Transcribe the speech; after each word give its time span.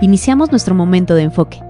Iniciamos 0.00 0.50
nuestro 0.50 0.74
momento 0.74 1.14
de 1.14 1.22
enfoque. 1.22 1.60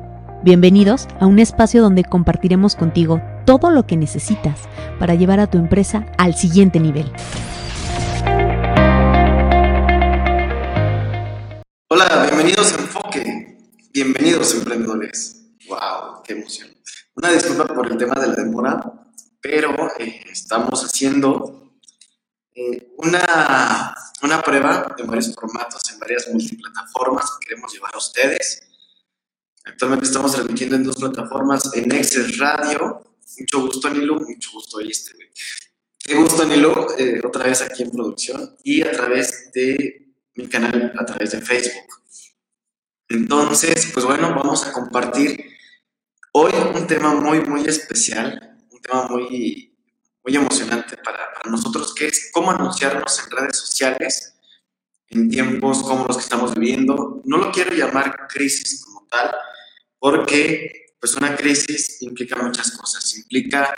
Bienvenidos 0.43 1.07
a 1.21 1.27
un 1.27 1.39
espacio 1.39 1.83
donde 1.83 2.05
compartiremos 2.05 2.75
contigo 2.75 3.21
todo 3.45 3.71
lo 3.71 3.87
que 3.87 3.99
necesitas 3.99 4.63
para 4.99 5.15
llevar 5.15 5.41
a 5.41 5.51
tu 5.51 5.59
empresa 5.59 6.07
al 6.17 6.35
siguiente 6.35 6.81
nivel. 6.81 7.13
Hola, 11.89 12.27
bienvenidos 12.27 12.73
a 12.73 12.81
Enfoque. 12.81 13.59
Bienvenidos 13.93 14.55
emprendedores. 14.55 15.45
¡Wow! 15.69 16.23
¡Qué 16.25 16.33
emoción! 16.33 16.69
Una 17.17 17.31
disculpa 17.31 17.67
por 17.67 17.93
el 17.93 17.99
tema 17.99 18.15
de 18.15 18.29
la 18.29 18.35
demora, 18.35 18.81
pero 19.43 19.71
eh, 19.99 20.23
estamos 20.33 20.83
haciendo 20.83 21.64
eh, 22.55 22.93
una, 22.99 23.95
una 24.23 24.41
prueba 24.41 24.95
en 24.97 25.07
varios 25.07 25.35
formatos, 25.35 25.83
en 25.93 25.99
varias 25.99 26.29
multiplataformas 26.29 27.31
que 27.33 27.49
queremos 27.49 27.73
llevar 27.73 27.95
a 27.95 27.99
ustedes. 27.99 28.63
Actualmente 29.65 30.07
estamos 30.07 30.33
transmitiendo 30.33 30.77
en 30.77 30.85
dos 30.85 30.97
plataformas, 30.97 31.75
en 31.75 31.91
Excel 31.91 32.39
Radio. 32.39 33.03
Mucho 33.39 33.61
gusto, 33.63 33.91
Nilo. 33.91 34.21
Mucho 34.21 34.51
gusto, 34.53 34.79
este. 34.81 35.13
Qué 35.99 36.15
gusto, 36.15 36.45
Nilo, 36.45 36.97
eh, 36.99 37.21
otra 37.25 37.45
vez 37.45 37.63
aquí 37.63 37.83
en 37.83 37.91
producción 37.91 38.57
y 38.63 38.83
a 38.83 38.93
través 38.93 39.51
de 39.53 40.15
mi 40.35 40.47
canal, 40.49 40.93
a 40.99 41.05
través 41.07 41.33
de 41.33 41.41
Facebook. 41.41 42.03
Entonces, 43.09 43.91
pues 43.93 44.05
bueno, 44.05 44.35
vamos 44.35 44.67
a 44.67 44.73
compartir 44.73 45.45
hoy 46.33 46.53
un 46.75 46.87
tema 46.87 47.15
muy, 47.15 47.41
muy 47.41 47.67
especial, 47.67 48.59
un 48.71 48.81
tema 48.81 49.09
muy 49.09 49.74
muy 50.25 50.37
emocionante 50.37 50.97
para, 50.97 51.31
nosotros, 51.45 51.95
que 51.95 52.07
es 52.07 52.31
cómo 52.33 52.51
anunciarnos 52.51 53.23
en 53.23 53.31
redes 53.31 53.59
sociales 53.59 54.35
en 55.09 55.29
tiempos 55.29 55.83
como 55.83 56.07
los 56.07 56.17
que 56.17 56.23
estamos 56.23 56.55
viviendo. 56.55 57.21
No 57.25 57.37
lo 57.37 57.53
quiero 57.53 57.75
llamar 57.75 58.27
crisis 58.29 58.83
como 58.83 59.07
tal, 59.11 59.31
porque 59.99 60.95
pues 60.99 61.15
una 61.17 61.37
crisis 61.37 62.01
implica 62.01 62.43
muchas 62.43 62.71
cosas. 62.73 63.15
Implica 63.19 63.75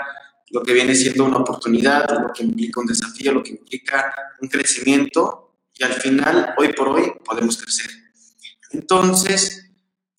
lo 0.50 0.62
que 0.62 0.72
viene 0.72 0.94
siendo 0.94 1.24
una 1.24 1.38
oportunidad, 1.38 2.08
lo 2.20 2.32
que 2.32 2.44
implica 2.44 2.80
un 2.80 2.86
desafío, 2.86 3.32
lo 3.32 3.42
que 3.42 3.50
implica 3.50 4.14
un 4.40 4.48
crecimiento 4.48 5.56
y 5.74 5.82
al 5.82 5.94
final, 5.94 6.54
hoy 6.56 6.72
por 6.72 6.88
hoy, 6.88 7.12
podemos 7.24 7.56
crecer. 7.58 7.90
Entonces, 8.70 9.70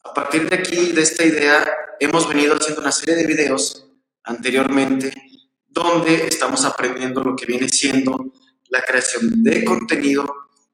a 0.03 0.13
partir 0.13 0.49
de 0.49 0.57
aquí, 0.57 0.91
de 0.91 1.01
esta 1.01 1.23
idea, 1.23 1.65
hemos 2.01 2.27
venido 2.27 2.55
haciendo 2.55 2.81
una 2.81 2.91
serie 2.91 3.15
de 3.15 3.25
videos 3.25 3.87
anteriormente 4.23 5.13
donde 5.67 6.27
estamos 6.27 6.65
aprendiendo 6.65 7.23
lo 7.23 7.35
que 7.35 7.45
viene 7.45 7.69
siendo 7.69 8.33
la 8.69 8.81
creación 8.81 9.43
de 9.43 9.63
contenido, 9.63 10.25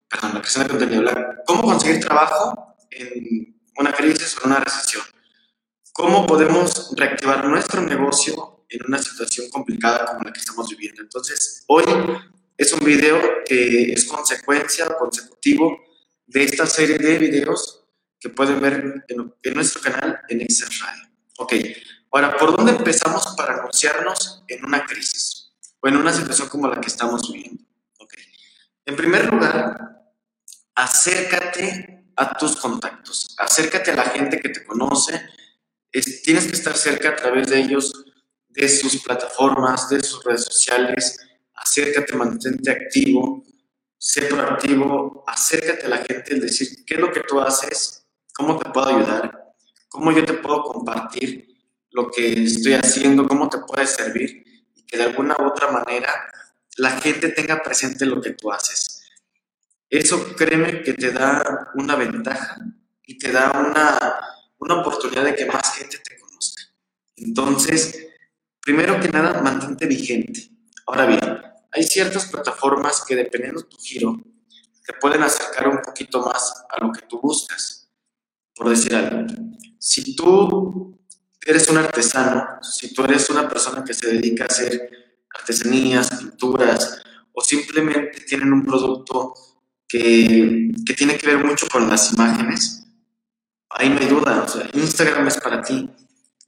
perdón, 0.10 0.36
la 0.36 0.42
creación 0.42 0.64
de 0.64 0.70
contenido, 0.70 1.12
cómo 1.46 1.64
conseguir 1.64 2.00
trabajo 2.00 2.76
en 2.92 3.56
una 3.78 3.94
crisis 3.94 4.36
o 4.38 4.42
en 4.42 4.52
una 4.52 4.60
recesión, 4.60 5.04
cómo 5.92 6.26
podemos 6.26 6.94
reactivar 6.96 7.46
nuestro 7.46 7.82
negocio 7.82 8.66
en 8.70 8.82
una 8.88 8.98
situación 8.98 9.50
complicada 9.50 10.06
como 10.06 10.22
la 10.24 10.34
que 10.34 10.40
estamos 10.40 10.70
viviendo. 10.70 11.02
Entonces, 11.02 11.64
hoy 11.68 11.84
es 12.58 12.74
un 12.74 12.84
video 12.84 13.20
que 13.46 13.94
es 13.94 14.06
consecuencia 14.06 14.88
consecutivo 14.98 15.80
de 16.26 16.44
esta 16.44 16.66
serie 16.66 16.98
de 16.98 17.18
videos 17.18 17.86
que 18.20 18.30
pueden 18.30 18.62
ver 18.62 19.04
en, 19.08 19.34
en 19.44 19.54
nuestro 19.54 19.82
canal 19.82 20.22
en 20.30 20.42
Excel 20.42 20.70
Radio. 20.80 21.04
Ok, 21.40 21.54
Ahora, 22.16 22.38
¿por 22.38 22.56
dónde 22.56 22.74
empezamos 22.74 23.34
para 23.36 23.56
anunciarnos 23.56 24.44
en 24.48 24.64
una 24.64 24.86
crisis 24.86 25.52
o 25.82 25.88
en 25.88 25.98
una 25.98 26.14
situación 26.14 26.48
como 26.48 26.68
la 26.68 26.80
que 26.80 26.88
estamos 26.88 27.32
viviendo? 27.32 27.64
En 28.86 28.96
primer 28.96 29.34
lugar, 29.34 30.14
acércate 30.76 32.06
a 32.16 32.38
tus 32.38 32.58
contactos, 32.58 33.36
acércate 33.40 33.92
a 33.92 33.96
la 33.96 34.04
gente 34.04 34.40
que 34.40 34.50
te 34.50 34.64
conoce, 34.64 35.28
tienes 36.24 36.46
que 36.46 36.52
estar 36.52 36.78
cerca 36.78 37.10
a 37.10 37.16
través 37.16 37.50
de 37.50 37.60
ellos, 37.60 37.92
de 38.50 38.70
sus 38.70 39.02
plataformas, 39.02 39.90
de 39.90 40.04
sus 40.04 40.24
redes 40.24 40.46
sociales, 40.46 41.20
acércate, 41.56 42.16
mantente 42.16 42.70
activo, 42.70 43.44
sé 43.98 44.24
proactivo, 44.24 45.24
acércate 45.26 45.88
a 45.88 45.90
la 45.90 45.98
gente, 45.98 46.36
el 46.36 46.42
decir 46.42 46.86
qué 46.86 46.94
es 46.94 47.00
lo 47.00 47.12
que 47.12 47.22
tú 47.22 47.42
haces, 47.42 48.06
cómo 48.36 48.60
te 48.60 48.70
puedo 48.70 48.86
ayudar, 48.86 49.56
cómo 49.90 50.12
yo 50.12 50.24
te 50.24 50.34
puedo 50.34 50.62
compartir 50.62 51.53
lo 51.94 52.10
que 52.10 52.44
estoy 52.44 52.74
haciendo, 52.74 53.28
cómo 53.28 53.50
te 53.50 53.60
puede 53.60 53.88
servir 53.88 54.44
y 54.76 54.84
que 54.86 54.98
de 54.98 55.04
alguna 55.04 55.36
u 55.40 55.46
otra 55.46 55.72
manera 55.72 56.12
la 56.78 56.92
gente 57.00 57.30
tenga 57.30 57.62
presente 57.62 58.06
lo 58.06 58.20
que 58.20 58.32
tú 58.32 58.52
haces. 58.52 59.04
Eso 59.90 60.36
créeme 60.36 60.82
que 60.82 60.94
te 60.94 61.12
da 61.12 61.72
una 61.76 61.96
ventaja 61.96 62.58
y 63.06 63.18
te 63.18 63.32
da 63.32 63.52
una, 63.52 64.00
una 64.58 64.82
oportunidad 64.82 65.24
de 65.24 65.36
que 65.36 65.46
más 65.46 65.76
gente 65.76 66.00
te 66.00 66.18
conozca. 66.20 66.64
Entonces, 67.16 68.08
primero 68.60 69.00
que 69.00 69.10
nada, 69.10 69.40
mantente 69.42 69.86
vigente. 69.86 70.50
Ahora 70.88 71.06
bien, 71.06 71.42
hay 71.72 71.84
ciertas 71.84 72.26
plataformas 72.26 73.04
que 73.08 73.16
dependiendo 73.16 73.62
de 73.62 73.68
tu 73.68 73.78
giro, 73.78 74.20
te 74.84 74.94
pueden 74.94 75.22
acercar 75.22 75.68
un 75.68 75.82
poquito 75.82 76.22
más 76.22 76.66
a 76.70 76.84
lo 76.84 76.92
que 76.92 77.04
tú 77.04 77.20
buscas. 77.22 77.88
Por 78.56 78.70
decir 78.70 78.96
algo, 78.96 79.28
si 79.80 80.16
tú 80.16 81.00
eres 81.46 81.68
un 81.70 81.78
artesano, 81.78 82.60
si 82.62 82.94
tú 82.94 83.04
eres 83.04 83.30
una 83.30 83.48
persona 83.48 83.84
que 83.84 83.94
se 83.94 84.08
dedica 84.08 84.46
a 84.46 84.48
hacer 84.48 84.90
artesanías, 85.34 86.10
pinturas, 86.12 87.02
o 87.34 87.42
simplemente 87.42 88.22
tienen 88.22 88.54
un 88.54 88.66
producto 88.66 89.34
que, 89.88 90.72
que 90.86 90.94
tiene 90.94 91.18
que 91.18 91.28
ver 91.28 91.44
mucho 91.44 91.68
con 91.68 91.90
las 91.90 92.14
imágenes, 92.14 92.86
ahí 93.70 93.90
no 93.90 94.00
hay 94.00 94.08
duda, 94.08 94.44
o 94.44 94.48
sea, 94.48 94.70
Instagram 94.74 95.28
es 95.28 95.40
para 95.40 95.62
ti. 95.62 95.90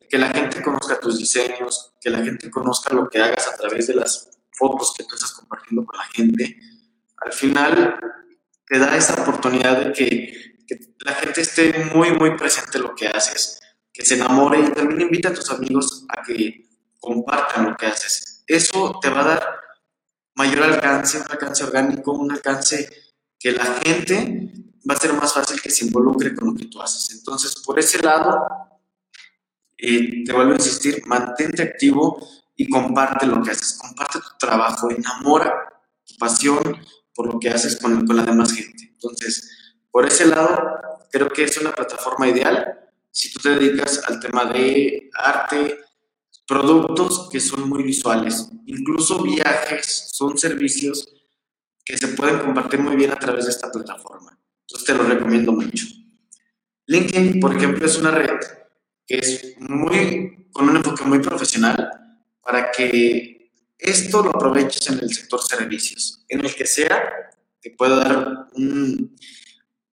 Que 0.07 0.19
la 0.19 0.29
gente 0.29 0.61
conozca 0.61 0.99
tus 0.99 1.17
diseños, 1.17 1.93
que 1.99 2.11
la 2.11 2.23
gente 2.23 2.51
conozca 2.51 2.93
lo 2.93 3.09
que 3.09 3.19
hagas 3.19 3.47
a 3.47 3.57
través 3.57 3.87
de 3.87 3.95
las 3.95 4.29
fotos 4.51 4.93
que 4.95 5.03
tú 5.03 5.15
estás 5.15 5.31
compartiendo 5.31 5.83
con 5.83 5.97
la 5.97 6.05
gente, 6.05 6.57
al 7.17 7.33
final 7.33 7.99
te 8.67 8.79
da 8.79 8.95
esa 8.95 9.21
oportunidad 9.21 9.79
de 9.79 9.91
que, 9.91 10.63
que 10.67 10.79
la 10.99 11.13
gente 11.15 11.41
esté 11.41 11.73
muy, 11.93 12.11
muy 12.11 12.37
presente 12.37 12.77
en 12.77 12.83
lo 12.83 12.95
que 12.95 13.07
haces 13.07 13.59
que 13.95 14.05
se 14.05 14.15
enamore 14.15 14.59
y 14.59 14.71
también 14.71 15.01
invita 15.01 15.29
a 15.29 15.33
tus 15.33 15.49
amigos 15.51 16.05
a 16.09 16.21
que 16.21 16.67
compartan 16.99 17.69
lo 17.69 17.77
que 17.77 17.85
haces. 17.85 18.43
Eso 18.45 18.99
te 19.01 19.09
va 19.09 19.21
a 19.21 19.27
dar 19.27 19.59
mayor 20.35 20.63
alcance, 20.63 21.17
un 21.17 21.23
alcance 21.29 21.63
orgánico, 21.63 22.11
un 22.11 22.29
alcance 22.29 22.89
que 23.39 23.53
la 23.53 23.63
gente 23.63 24.51
va 24.87 24.95
a 24.95 24.99
ser 24.99 25.13
más 25.13 25.33
fácil 25.33 25.61
que 25.61 25.71
se 25.71 25.85
involucre 25.85 26.35
con 26.35 26.49
lo 26.49 26.55
que 26.55 26.65
tú 26.65 26.81
haces. 26.81 27.15
Entonces, 27.17 27.55
por 27.65 27.79
ese 27.79 28.03
lado, 28.03 28.45
eh, 29.77 30.25
te 30.25 30.33
vuelvo 30.33 30.51
a 30.51 30.55
insistir, 30.55 31.01
mantente 31.05 31.63
activo 31.63 32.27
y 32.53 32.67
comparte 32.67 33.25
lo 33.25 33.41
que 33.41 33.51
haces, 33.51 33.77
comparte 33.79 34.19
tu 34.19 34.37
trabajo, 34.37 34.91
enamora 34.91 35.53
tu 36.05 36.15
pasión 36.17 36.59
por 37.13 37.33
lo 37.33 37.39
que 37.39 37.49
haces 37.49 37.77
con, 37.77 38.05
con 38.05 38.17
la 38.17 38.23
demás 38.23 38.51
gente. 38.51 38.91
Entonces, 38.91 39.77
por 39.89 40.05
ese 40.05 40.25
lado, 40.25 40.79
creo 41.11 41.29
que 41.29 41.45
es 41.45 41.57
una 41.57 41.73
plataforma 41.73 42.27
ideal 42.27 42.84
si 43.15 43.31
tú 43.31 43.39
te 43.39 43.57
dedicas 43.57 44.01
al 44.09 44.19
tema 44.19 44.43
de 44.43 45.09
arte, 45.17 45.79
productos 46.45 47.29
que 47.31 47.39
son 47.39 47.69
muy 47.69 47.81
visuales, 47.81 48.49
incluso 48.65 49.23
viajes, 49.23 50.09
son 50.11 50.37
servicios 50.37 51.07
que 51.85 51.97
se 51.97 52.09
pueden 52.09 52.39
compartir 52.39 52.81
muy 52.81 52.97
bien 52.97 53.11
a 53.11 53.15
través 53.15 53.45
de 53.45 53.51
esta 53.51 53.71
plataforma. 53.71 54.37
Entonces 54.63 54.85
te 54.85 54.93
lo 54.93 55.03
recomiendo 55.03 55.53
mucho. 55.53 55.85
LinkedIn, 56.87 57.39
por 57.39 57.55
ejemplo, 57.55 57.85
es 57.85 57.97
una 57.97 58.11
red 58.11 58.37
que 59.07 59.19
es 59.19 59.55
muy, 59.59 60.49
con 60.51 60.67
un 60.67 60.75
enfoque 60.75 61.05
muy 61.05 61.19
profesional 61.19 61.89
para 62.41 62.69
que 62.69 63.49
esto 63.77 64.23
lo 64.23 64.31
aproveches 64.31 64.89
en 64.89 64.99
el 64.99 65.13
sector 65.13 65.41
servicios, 65.41 66.25
en 66.27 66.43
el 66.43 66.53
que 66.53 66.65
sea, 66.65 67.31
te 67.61 67.71
pueda 67.71 67.95
dar 67.95 68.47
un, 68.55 69.15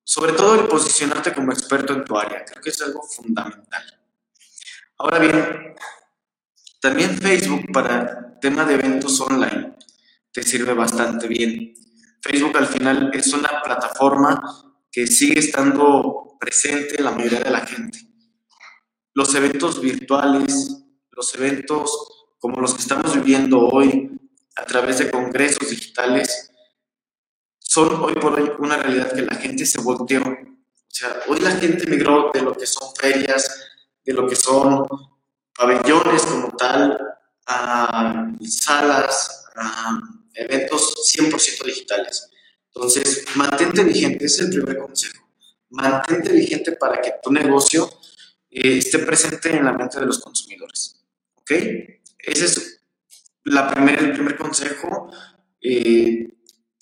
sobre 0.05 0.33
todo 0.33 0.55
el 0.55 0.69
posicionarte 0.69 1.33
como 1.33 1.53
experto 1.53 1.93
en 1.93 2.05
tu 2.05 2.19
área. 2.19 2.45
Creo 2.45 2.63
que 2.63 2.71
es 2.71 2.83
algo 2.83 3.03
fundamental. 3.03 4.01
Ahora 4.99 5.19
bien, 5.19 5.75
también 6.81 7.17
Facebook 7.19 7.73
para 7.73 8.39
tema 8.41 8.65
de 8.65 8.75
eventos 8.75 9.21
online 9.21 9.77
te 10.33 10.43
sirve 10.43 10.75
bastante 10.75 11.29
bien. 11.29 11.75
Facebook 12.21 12.57
al 12.57 12.67
final 12.67 13.11
es 13.15 13.33
una 13.33 13.63
plataforma 13.63 14.43
que 14.91 15.07
sigue 15.07 15.41
estando 15.41 16.37
presente 16.39 16.97
en 16.99 17.05
la 17.05 17.13
mayoría 17.13 17.41
de 17.41 17.51
la 17.51 17.67
gente. 17.67 17.99
Los 19.15 19.35
eventos 19.35 19.81
virtuales, 19.81 20.85
los 21.11 21.35
eventos 21.35 21.91
como 22.39 22.61
los 22.61 22.75
que 22.75 22.83
estamos 22.83 23.15
viviendo 23.15 23.61
hoy 23.61 24.11
a 24.57 24.65
través 24.65 24.99
de 24.99 25.11
congresos 25.11 25.71
digitales, 25.71 26.52
son 27.73 28.03
hoy 28.05 28.13
por 28.17 28.39
hoy 28.39 28.53
una 28.59 28.77
realidad 28.77 29.15
que 29.15 29.23
la 29.23 29.35
gente 29.37 29.65
se 29.65 29.81
volteó. 29.81 30.21
O 30.21 30.95
sea, 30.95 31.23
hoy 31.27 31.41
la 31.41 31.53
gente 31.53 31.87
migró 31.87 32.31
de 32.35 32.43
lo 32.43 32.53
que 32.53 32.67
son 32.67 32.95
ferias, 32.95 33.49
de 34.05 34.13
lo 34.13 34.29
que 34.29 34.37
son 34.37 34.87
pabellones 35.57 36.23
como 36.23 36.55
tal, 36.55 36.99
a 37.47 38.31
salas, 38.47 39.47
a 39.57 39.99
eventos 40.35 40.95
100% 41.17 41.65
digitales. 41.65 42.29
Entonces, 42.75 43.25
mantente 43.37 43.83
vigente, 43.85 44.27
ese 44.27 44.43
es 44.43 44.49
el 44.51 44.63
primer 44.63 44.77
consejo. 44.83 45.27
mantente 45.71 46.31
vigente 46.31 46.73
para 46.73 47.01
que 47.01 47.15
tu 47.23 47.33
negocio 47.33 47.89
eh, 48.51 48.77
esté 48.77 48.99
presente 48.99 49.57
en 49.57 49.65
la 49.65 49.73
mente 49.73 49.99
de 49.99 50.05
los 50.05 50.19
consumidores. 50.19 51.03
¿Ok? 51.37 51.53
Ese 52.19 52.45
es 52.45 52.83
la 53.45 53.71
primer, 53.71 53.99
el 53.99 54.13
primer 54.13 54.37
consejo 54.37 55.11
eh, 55.63 56.29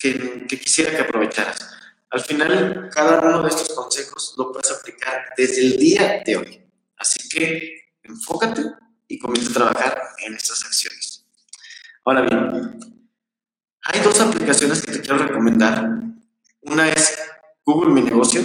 que, 0.01 0.57
quisiera 0.57 0.91
que 0.91 1.01
aprovecharas. 1.01 1.69
Al 2.09 2.21
final, 2.21 2.89
cada 2.91 3.19
uno 3.19 3.43
de 3.43 3.49
estos 3.49 3.69
consejos 3.69 4.33
lo 4.37 4.51
puedes 4.51 4.71
aplicar 4.71 5.29
desde 5.37 5.61
el 5.61 5.77
día 5.77 6.21
de 6.25 6.37
hoy. 6.37 6.65
Así 6.97 7.29
que 7.29 7.93
enfócate 8.03 8.63
y 9.07 9.19
comienza 9.19 9.51
a 9.51 9.53
trabajar 9.53 10.01
en 10.25 10.33
estas 10.33 10.63
acciones. 10.65 11.25
Ahora 12.03 12.21
bien, 12.21 12.99
hay 13.83 13.99
dos 14.01 14.19
aplicaciones 14.19 14.81
que 14.81 14.91
te 14.91 15.01
quiero 15.01 15.19
recomendar. 15.19 15.87
Una 16.61 16.89
es 16.89 17.17
Google 17.65 17.93
Mi 17.93 18.01
Negocio 18.01 18.41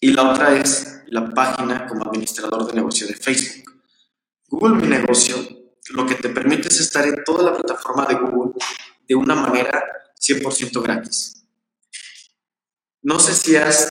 y 0.00 0.12
la 0.12 0.30
otra 0.30 0.56
es 0.56 1.02
la 1.06 1.28
página 1.30 1.86
como 1.86 2.04
administrador 2.04 2.66
de 2.66 2.74
negocio 2.74 3.06
de 3.06 3.14
Facebook. 3.14 3.82
Google 4.46 4.76
Mi 4.76 4.88
Negocio 4.88 5.36
lo 5.90 6.06
que 6.06 6.14
te 6.16 6.28
permite 6.28 6.68
es 6.68 6.80
estar 6.80 7.06
en 7.06 7.24
toda 7.24 7.50
la 7.50 7.56
plataforma 7.56 8.06
de 8.06 8.14
Google 8.14 8.52
de 9.08 9.14
una 9.14 9.34
manera 9.34 9.82
100% 10.20 10.82
gratis. 10.82 11.46
No 13.02 13.18
sé 13.18 13.34
si 13.34 13.56
has 13.56 13.90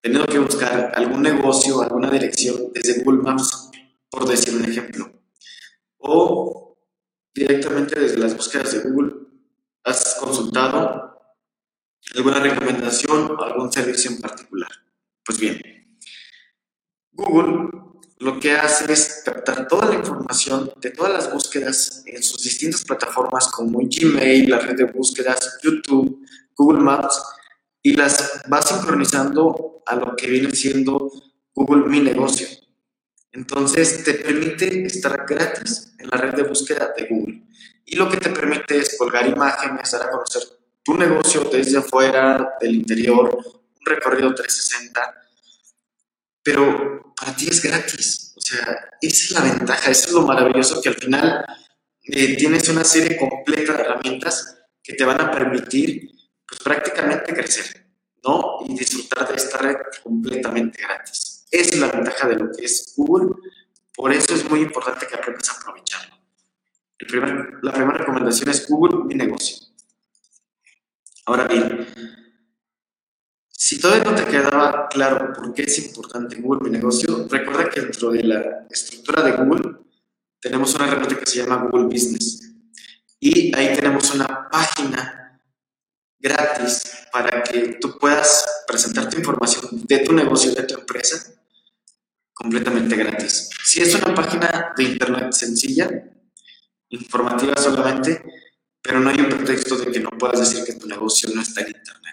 tenido 0.00 0.26
que 0.26 0.38
buscar 0.38 0.92
algún 0.94 1.22
negocio, 1.22 1.80
alguna 1.80 2.10
dirección 2.10 2.70
desde 2.74 3.02
Google 3.02 3.22
Maps, 3.22 3.70
por 4.10 4.28
decir 4.28 4.54
un 4.54 4.64
ejemplo, 4.64 5.10
o 5.96 6.76
directamente 7.34 7.98
desde 7.98 8.18
las 8.18 8.36
búsquedas 8.36 8.72
de 8.72 8.90
Google 8.90 9.14
has 9.84 10.16
consultado 10.20 11.18
alguna 12.14 12.40
recomendación 12.40 13.30
o 13.30 13.42
algún 13.42 13.72
servicio 13.72 14.10
en 14.10 14.20
particular. 14.20 14.70
Pues 15.24 15.38
bien, 15.40 15.60
Google 17.12 17.70
lo 18.24 18.40
que 18.40 18.52
hace 18.52 18.90
es 18.90 19.20
captar 19.22 19.68
toda 19.68 19.90
la 19.90 19.96
información 19.96 20.72
de 20.80 20.90
todas 20.90 21.12
las 21.12 21.30
búsquedas 21.30 22.02
en 22.06 22.22
sus 22.22 22.42
distintas 22.42 22.82
plataformas 22.82 23.48
como 23.48 23.80
Gmail, 23.80 24.48
la 24.48 24.60
red 24.60 24.76
de 24.76 24.84
búsquedas, 24.84 25.58
YouTube, 25.62 26.26
Google 26.56 26.80
Maps, 26.80 27.22
y 27.82 27.92
las 27.92 28.42
va 28.50 28.62
sincronizando 28.62 29.82
a 29.84 29.96
lo 29.96 30.16
que 30.16 30.28
viene 30.28 30.50
siendo 30.52 31.12
Google 31.54 31.86
Mi 31.86 32.00
Negocio. 32.00 32.48
Entonces 33.30 34.02
te 34.02 34.14
permite 34.14 34.86
estar 34.86 35.26
gratis 35.28 35.92
en 35.98 36.08
la 36.08 36.16
red 36.16 36.32
de 36.32 36.44
búsqueda 36.44 36.94
de 36.96 37.06
Google. 37.06 37.42
Y 37.84 37.96
lo 37.96 38.08
que 38.08 38.16
te 38.16 38.30
permite 38.30 38.78
es 38.78 38.96
colgar 38.96 39.28
imágenes, 39.28 39.90
dar 39.90 40.04
a 40.04 40.10
conocer 40.10 40.44
tu 40.82 40.94
negocio 40.96 41.44
desde 41.52 41.76
afuera, 41.76 42.54
del 42.58 42.76
interior, 42.76 43.36
un 43.36 43.84
recorrido 43.84 44.34
360 44.34 45.23
pero 46.44 47.14
para 47.16 47.34
ti 47.34 47.48
es 47.48 47.62
gratis. 47.62 48.34
O 48.36 48.40
sea, 48.40 48.90
esa 49.00 49.24
es 49.24 49.30
la 49.30 49.40
ventaja, 49.40 49.90
eso 49.90 50.08
es 50.08 50.12
lo 50.12 50.22
maravilloso 50.22 50.80
que 50.80 50.90
al 50.90 50.96
final 50.96 51.44
eh, 52.04 52.36
tienes 52.36 52.68
una 52.68 52.84
serie 52.84 53.16
completa 53.16 53.72
de 53.72 53.82
herramientas 53.82 54.58
que 54.82 54.92
te 54.92 55.04
van 55.04 55.20
a 55.20 55.30
permitir 55.30 56.10
pues 56.46 56.60
prácticamente 56.62 57.32
crecer, 57.32 57.86
¿no? 58.22 58.58
Y 58.68 58.76
disfrutar 58.76 59.26
de 59.26 59.36
esta 59.36 59.56
red 59.58 59.76
completamente 60.02 60.82
gratis. 60.82 61.46
Esa 61.50 61.74
es 61.74 61.80
la 61.80 61.88
ventaja 61.88 62.28
de 62.28 62.36
lo 62.36 62.52
que 62.52 62.64
es 62.66 62.92
Google, 62.96 63.34
por 63.94 64.12
eso 64.12 64.34
es 64.34 64.48
muy 64.48 64.60
importante 64.60 65.06
que 65.06 65.14
aprendas 65.14 65.48
a 65.48 65.60
aprovecharlo. 65.60 66.16
la 67.62 67.72
primera 67.72 67.98
recomendación 67.98 68.50
es 68.50 68.68
Google 68.68 69.04
Mi 69.04 69.14
Negocio. 69.14 69.68
Ahora 71.26 71.46
bien, 71.46 71.86
si 73.56 73.80
todavía 73.80 74.04
no 74.04 74.16
te 74.16 74.24
quedaba 74.24 74.88
claro 74.88 75.32
por 75.32 75.54
qué 75.54 75.62
es 75.62 75.78
importante 75.78 76.36
Google 76.40 76.68
Mi 76.68 76.76
Negocio, 76.76 77.28
recuerda 77.30 77.70
que 77.70 77.82
dentro 77.82 78.10
de 78.10 78.24
la 78.24 78.66
estructura 78.68 79.22
de 79.22 79.32
Google 79.32 79.78
tenemos 80.40 80.74
una 80.74 80.88
herramienta 80.88 81.18
que 81.18 81.26
se 81.26 81.38
llama 81.38 81.68
Google 81.70 81.84
Business. 81.84 82.52
Y 83.20 83.54
ahí 83.56 83.74
tenemos 83.74 84.12
una 84.14 84.48
página 84.50 85.40
gratis 86.18 86.82
para 87.12 87.42
que 87.42 87.78
tú 87.80 87.96
puedas 87.98 88.44
presentar 88.66 89.08
tu 89.08 89.18
información 89.18 89.84
de 89.86 89.98
tu 90.00 90.12
negocio, 90.12 90.52
de 90.52 90.64
tu 90.64 90.74
empresa, 90.74 91.32
completamente 92.32 92.96
gratis. 92.96 93.50
Si 93.64 93.80
es 93.80 93.94
una 93.94 94.14
página 94.14 94.74
de 94.76 94.82
internet 94.82 95.32
sencilla, 95.32 95.88
informativa 96.88 97.56
solamente, 97.56 98.22
pero 98.82 99.00
no 99.00 99.10
hay 99.10 99.20
un 99.20 99.28
pretexto 99.28 99.76
de 99.76 99.92
que 99.92 100.00
no 100.00 100.10
puedas 100.10 100.40
decir 100.40 100.64
que 100.64 100.74
tu 100.74 100.86
negocio 100.86 101.30
no 101.34 101.40
está 101.40 101.60
en 101.62 101.68
internet. 101.68 102.03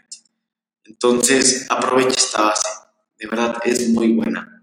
Entonces, 0.91 1.65
aprovecha 1.69 2.19
esta 2.19 2.41
base. 2.41 2.69
De 3.17 3.27
verdad, 3.27 3.55
es 3.63 3.89
muy 3.89 4.13
buena. 4.13 4.61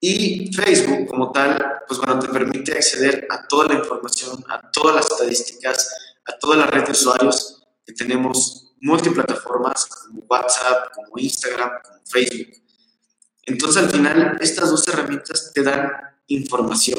Y 0.00 0.52
Facebook, 0.52 1.06
como 1.06 1.30
tal, 1.30 1.64
pues 1.86 2.00
bueno, 2.00 2.18
te 2.18 2.28
permite 2.28 2.72
acceder 2.72 3.26
a 3.30 3.46
toda 3.46 3.68
la 3.68 3.74
información, 3.74 4.44
a 4.48 4.70
todas 4.72 4.96
las 4.96 5.10
estadísticas, 5.10 5.88
a 6.24 6.36
toda 6.38 6.56
la 6.56 6.66
red 6.66 6.84
de 6.86 6.90
usuarios 6.90 7.62
que 7.86 7.92
tenemos 7.92 8.74
multiplataformas 8.80 9.86
como 9.86 10.24
WhatsApp, 10.28 10.92
como 10.92 11.16
Instagram, 11.16 11.70
como 11.84 12.00
Facebook. 12.04 12.56
Entonces, 13.46 13.82
al 13.84 13.90
final, 13.90 14.38
estas 14.40 14.70
dos 14.70 14.86
herramientas 14.88 15.52
te 15.54 15.62
dan 15.62 15.88
información, 16.26 16.98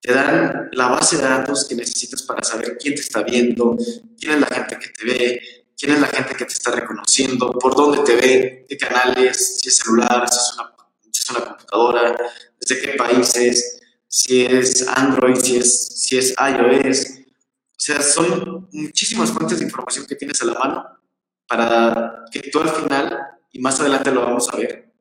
te 0.00 0.12
dan 0.12 0.68
la 0.70 0.86
base 0.88 1.16
de 1.16 1.22
datos 1.22 1.66
que 1.68 1.74
necesitas 1.74 2.22
para 2.22 2.44
saber 2.44 2.78
quién 2.78 2.94
te 2.94 3.00
está 3.00 3.22
viendo, 3.22 3.76
quién 4.20 4.34
es 4.34 4.40
la 4.40 4.46
gente 4.46 4.78
que 4.78 4.88
te 4.90 5.04
ve, 5.04 5.57
quién 5.78 5.92
es 5.92 6.00
la 6.00 6.08
gente 6.08 6.34
que 6.34 6.44
te 6.44 6.52
está 6.52 6.72
reconociendo, 6.72 7.52
por 7.52 7.74
dónde 7.74 8.02
te 8.02 8.16
ve, 8.16 8.66
qué 8.68 8.76
canales, 8.76 9.60
si 9.60 9.68
es 9.68 9.76
celular, 9.76 10.28
si 10.28 10.36
es 10.36 10.54
una, 10.54 10.74
si 11.12 11.22
es 11.22 11.30
una 11.30 11.44
computadora, 11.44 12.16
desde 12.60 12.80
qué 12.80 12.88
países, 12.94 13.80
si 14.08 14.44
es 14.44 14.86
Android, 14.88 15.36
si 15.36 15.56
es, 15.56 15.86
si 15.86 16.18
es 16.18 16.34
iOS. 16.38 17.06
O 17.70 17.80
sea, 17.80 18.02
son 18.02 18.68
muchísimas 18.72 19.30
fuentes 19.30 19.60
de 19.60 19.66
información 19.66 20.04
que 20.06 20.16
tienes 20.16 20.42
a 20.42 20.46
la 20.46 20.58
mano 20.58 20.84
para 21.46 22.24
que 22.32 22.40
tú 22.50 22.60
al 22.60 22.70
final, 22.70 23.16
y 23.52 23.60
más 23.60 23.78
adelante 23.78 24.10
lo 24.10 24.22
vamos 24.22 24.48
a 24.52 24.56
ver, 24.56 24.92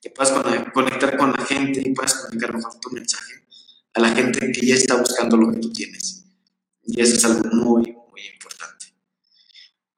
que 0.00 0.10
puedas 0.10 0.32
conectar 0.72 1.16
con 1.16 1.32
la 1.32 1.44
gente 1.44 1.82
y 1.84 1.92
puedas 1.92 2.14
comunicar 2.14 2.54
mejor 2.54 2.80
tu 2.80 2.90
mensaje 2.90 3.34
a 3.94 4.00
la 4.00 4.08
gente 4.10 4.52
que 4.52 4.66
ya 4.66 4.74
está 4.74 4.96
buscando 4.96 5.36
lo 5.36 5.52
que 5.52 5.58
tú 5.58 5.72
tienes. 5.72 6.24
Y 6.84 7.00
eso 7.00 7.16
es 7.16 7.24
algo 7.24 7.48
muy, 7.52 7.92
muy 8.10 8.20
importante. 8.32 8.57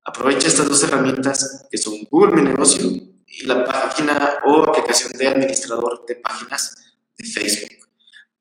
Aprovecha 0.05 0.49
estas 0.49 0.69
dos 0.69 0.83
herramientas 0.83 1.67
que 1.71 1.77
son 1.77 1.95
Google 2.11 2.35
Mi 2.35 2.43
Negocio 2.43 2.87
y 3.27 3.47
la 3.47 3.65
página 3.65 4.41
o 4.45 4.65
aplicación 4.65 5.13
de 5.13 5.29
administrador 5.29 6.05
de 6.07 6.17
páginas 6.17 6.95
de 7.17 7.25
Facebook. 7.25 7.89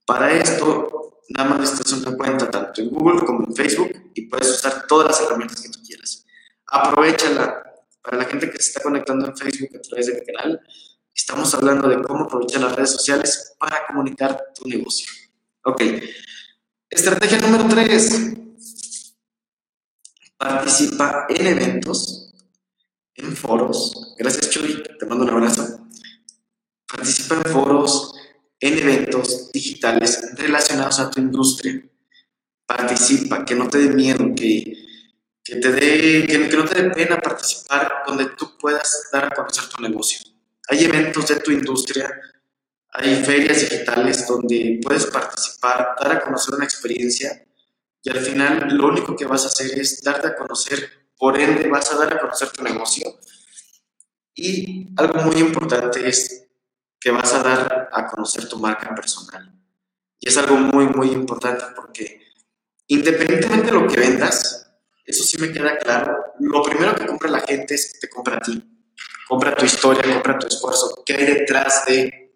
Para 0.05 0.31
esto, 0.31 1.21
nada 1.29 1.49
más 1.49 1.59
necesitas 1.59 1.93
una 1.93 2.17
cuenta 2.17 2.49
tanto 2.49 2.81
en 2.81 2.89
Google 2.89 3.25
como 3.25 3.45
en 3.45 3.55
Facebook 3.55 4.11
y 4.13 4.21
puedes 4.27 4.49
usar 4.49 4.87
todas 4.87 5.07
las 5.07 5.21
herramientas 5.21 5.61
que 5.61 5.69
tú 5.69 5.79
quieras. 5.85 6.25
Aprovechala. 6.67 7.65
Para 8.01 8.17
la 8.17 8.25
gente 8.25 8.49
que 8.49 8.57
se 8.57 8.69
está 8.69 8.81
conectando 8.81 9.25
en 9.27 9.35
Facebook 9.35 9.69
a 9.75 9.81
través 9.81 10.07
de 10.07 10.13
mi 10.13 10.25
canal, 10.25 10.61
estamos 11.13 11.53
hablando 11.53 11.89
de 11.89 12.01
cómo 12.01 12.23
aprovechar 12.23 12.61
las 12.61 12.75
redes 12.75 12.91
sociales 12.91 13.55
para 13.59 13.85
comunicar 13.85 14.41
tu 14.55 14.67
negocio. 14.67 15.11
Ok. 15.65 15.83
Estrategia 16.89 17.37
número 17.39 17.67
3 17.67 18.48
participa 20.39 21.27
en 21.27 21.45
eventos, 21.45 22.33
en 23.13 23.35
foros. 23.35 24.15
Gracias, 24.17 24.49
Chuy, 24.49 24.81
te 24.97 25.05
mando 25.05 25.25
un 25.25 25.31
abrazo. 25.31 25.85
Participa 26.87 27.35
en 27.35 27.51
foros, 27.51 28.13
en 28.59 28.79
eventos 28.79 29.51
digitales 29.51 30.33
relacionados 30.37 30.99
a 31.01 31.11
tu 31.11 31.19
industria. 31.19 31.83
Participa, 32.65 33.43
que 33.43 33.53
no 33.53 33.67
te 33.67 33.79
dé 33.79 33.89
miedo, 33.89 34.33
que, 34.33 34.73
que 35.43 35.55
te 35.57 35.71
dé, 35.73 36.25
que, 36.25 36.55
no 36.55 36.65
te 36.65 36.83
dé 36.83 36.89
pena 36.91 37.19
participar 37.19 38.03
donde 38.07 38.27
tú 38.37 38.57
puedas 38.57 39.09
dar 39.11 39.25
a 39.25 39.31
conocer 39.31 39.65
tu 39.67 39.81
negocio. 39.81 40.21
Hay 40.69 40.85
eventos 40.85 41.27
de 41.27 41.35
tu 41.37 41.51
industria, 41.51 42.09
hay 42.91 43.23
ferias 43.25 43.69
digitales 43.69 44.25
donde 44.25 44.79
puedes 44.81 45.05
participar, 45.07 45.95
dar 45.99 46.11
a 46.13 46.21
conocer 46.21 46.55
una 46.55 46.63
experiencia 46.63 47.43
y 48.01 48.09
al 48.09 48.19
final 48.19 48.67
lo 48.77 48.87
único 48.87 49.15
que 49.15 49.25
vas 49.25 49.43
a 49.43 49.47
hacer 49.47 49.77
es 49.77 50.01
darte 50.01 50.27
a 50.27 50.35
conocer, 50.35 51.09
por 51.17 51.39
ende 51.39 51.67
vas 51.67 51.91
a 51.91 51.97
dar 51.97 52.13
a 52.13 52.19
conocer 52.19 52.49
tu 52.49 52.63
negocio. 52.63 53.19
Y 54.33 54.87
algo 54.95 55.21
muy 55.23 55.37
importante 55.37 56.07
es 56.07 56.47
que 56.99 57.11
vas 57.11 57.33
a 57.33 57.43
dar 57.43 57.89
a 57.91 58.07
conocer 58.07 58.47
tu 58.47 58.57
marca 58.57 58.93
personal. 58.95 59.53
Y 60.19 60.29
es 60.29 60.37
algo 60.37 60.55
muy, 60.55 60.87
muy 60.87 61.11
importante 61.11 61.65
porque 61.75 62.21
independientemente 62.87 63.67
de 63.67 63.71
lo 63.71 63.87
que 63.87 63.99
vendas, 63.99 64.71
eso 65.05 65.23
sí 65.23 65.37
me 65.37 65.51
queda 65.51 65.77
claro, 65.77 66.33
lo 66.39 66.63
primero 66.63 66.95
que 66.95 67.05
compra 67.05 67.29
la 67.29 67.41
gente 67.41 67.75
es 67.75 67.99
te 67.99 68.09
compra 68.09 68.37
a 68.37 68.41
ti. 68.41 68.63
Compra 69.27 69.55
tu 69.55 69.65
historia, 69.65 70.01
compra 70.13 70.39
tu 70.39 70.47
esfuerzo, 70.47 71.03
qué 71.05 71.13
hay 71.13 71.25
detrás 71.25 71.85
de, 71.85 72.33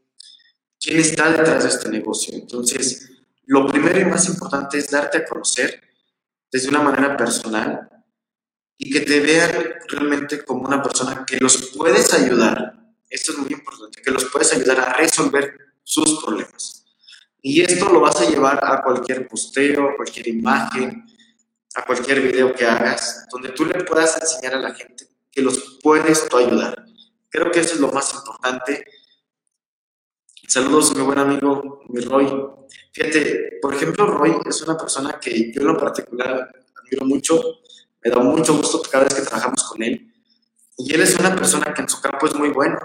quién 0.79 0.99
está 0.99 1.31
detrás 1.31 1.63
de 1.63 1.69
este 1.69 1.89
negocio. 1.89 2.35
Entonces, 2.35 3.09
lo 3.45 3.67
primero 3.67 3.99
y 3.99 4.05
más 4.05 4.27
importante 4.27 4.77
es 4.77 4.89
darte 4.89 5.19
a 5.19 5.25
conocer 5.25 5.81
desde 6.51 6.69
una 6.69 6.81
manera 6.81 7.17
personal 7.17 7.89
y 8.77 8.91
que 8.91 9.01
te 9.01 9.19
vean 9.19 9.51
realmente 9.87 10.43
como 10.43 10.63
una 10.63 10.81
persona 10.81 11.25
que 11.25 11.37
los 11.37 11.71
puedes 11.75 12.13
ayudar. 12.13 12.73
Esto 13.09 13.31
es 13.33 13.37
muy 13.37 13.51
importante, 13.51 14.01
que 14.01 14.11
los 14.11 14.25
puedes 14.25 14.53
ayudar 14.53 14.79
a 14.79 14.93
resolver 14.93 15.55
sus 15.83 16.23
problemas. 16.23 16.85
Y 17.41 17.61
esto 17.61 17.89
lo 17.89 17.99
vas 17.99 18.19
a 18.21 18.29
llevar 18.29 18.59
a 18.63 18.81
cualquier 18.81 19.27
posteo, 19.27 19.89
a 19.89 19.95
cualquier 19.95 20.29
imagen, 20.29 21.05
a 21.75 21.85
cualquier 21.85 22.21
video 22.21 22.53
que 22.53 22.65
hagas, 22.65 23.27
donde 23.31 23.49
tú 23.49 23.65
le 23.65 23.83
puedas 23.83 24.19
enseñar 24.19 24.55
a 24.55 24.59
la 24.59 24.73
gente 24.73 25.07
que 25.31 25.41
los 25.41 25.79
puedes 25.81 26.27
tú 26.29 26.37
ayudar. 26.37 26.85
Creo 27.29 27.51
que 27.51 27.59
eso 27.59 27.73
es 27.73 27.79
lo 27.79 27.91
más 27.91 28.13
importante. 28.13 28.85
Saludos 30.47 30.95
mi 30.95 31.01
buen 31.01 31.17
amigo, 31.17 31.83
mi 31.89 32.01
Roy. 32.01 32.27
Fíjate, 32.91 33.59
por 33.61 33.73
ejemplo, 33.73 34.05
Roy 34.05 34.35
es 34.45 34.61
una 34.61 34.77
persona 34.77 35.17
que 35.19 35.51
yo 35.51 35.61
en 35.61 35.67
lo 35.67 35.77
particular 35.77 36.49
admiro 36.75 37.05
mucho, 37.05 37.41
me 38.03 38.11
da 38.11 38.19
mucho 38.19 38.55
gusto 38.57 38.81
cada 38.81 39.05
vez 39.05 39.13
que 39.13 39.21
trabajamos 39.21 39.63
con 39.63 39.81
él. 39.81 40.13
Y 40.77 40.93
él 40.93 41.01
es 41.01 41.17
una 41.17 41.33
persona 41.33 41.73
que 41.73 41.81
en 41.81 41.89
su 41.89 42.01
campo 42.01 42.27
es 42.27 42.35
muy 42.35 42.49
bueno, 42.49 42.77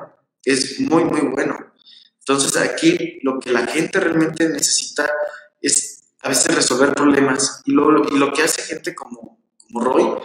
es 0.45 0.79
muy, 0.81 1.05
muy 1.05 1.21
bueno. 1.23 1.73
Entonces 2.21 2.57
aquí 2.57 3.19
lo 3.23 3.41
que 3.41 3.51
la 3.53 3.67
gente 3.67 3.99
realmente 3.99 4.49
necesita 4.49 5.11
es 5.61 6.05
a 6.21 6.29
veces 6.29 6.55
resolver 6.55 6.95
problemas 6.95 7.63
y 7.67 7.73
lo, 7.73 8.33
que 8.33 8.43
hace 8.43 8.63
gente 8.63 8.95
como, 8.95 9.41
como 9.67 9.85
Roy 9.85 10.23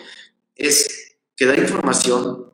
es 0.55 1.15
que 1.35 1.45
da 1.45 1.55
información, 1.55 2.53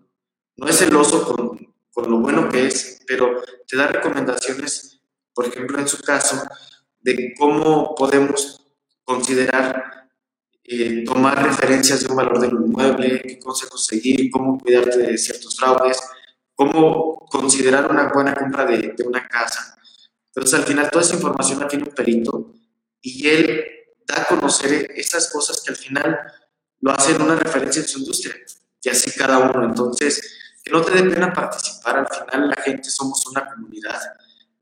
no 0.55 0.67
es 0.67 0.77
celoso 0.77 1.23
con, 1.23 1.68
con 2.01 2.11
lo 2.11 2.19
bueno 2.19 2.49
que 2.49 2.67
es, 2.67 3.01
pero 3.07 3.41
te 3.67 3.77
da 3.77 3.87
recomendaciones, 3.87 5.01
por 5.33 5.45
ejemplo 5.45 5.79
en 5.79 5.87
su 5.87 6.01
caso, 6.01 6.41
de 6.99 7.33
cómo 7.37 7.95
podemos 7.95 8.61
considerar 9.03 10.09
eh, 10.63 11.03
tomar 11.05 11.43
referencias 11.43 12.01
de 12.01 12.09
un 12.09 12.15
valor 12.15 12.39
del 12.39 12.51
inmueble, 12.51 13.21
qué 13.21 13.39
consejos 13.39 13.85
seguir, 13.85 14.29
cómo 14.29 14.57
cuidarte 14.59 14.97
de 14.97 15.17
ciertos 15.17 15.57
fraudes, 15.57 15.99
cómo 16.53 17.25
considerar 17.29 17.89
una 17.89 18.09
buena 18.13 18.33
compra 18.33 18.65
de, 18.65 18.93
de 18.95 19.03
una 19.03 19.27
casa. 19.27 19.77
Entonces, 20.27 20.59
al 20.59 20.65
final, 20.65 20.89
toda 20.91 21.03
esa 21.03 21.15
información 21.15 21.59
la 21.59 21.67
tiene 21.67 21.85
un 21.85 21.95
perito 21.95 22.53
y 23.01 23.27
él 23.27 23.65
da 24.05 24.21
a 24.21 24.25
conocer 24.25 24.91
esas 24.95 25.31
cosas 25.31 25.61
que 25.61 25.71
al 25.71 25.77
final 25.77 26.19
lo 26.81 26.91
hacen 26.91 27.21
una 27.21 27.35
referencia 27.35 27.81
en 27.81 27.87
su 27.87 27.99
industria, 27.99 28.35
y 28.81 28.89
así 28.89 29.11
cada 29.11 29.39
uno. 29.39 29.65
Entonces, 29.65 30.48
que 30.69 30.75
no 30.75 30.81
te 30.81 30.91
dé 30.91 31.09
pena 31.09 31.33
participar, 31.33 31.97
al 31.97 32.07
final 32.07 32.49
la 32.49 32.61
gente 32.61 32.89
somos 32.89 33.25
una 33.27 33.49
comunidad, 33.49 33.99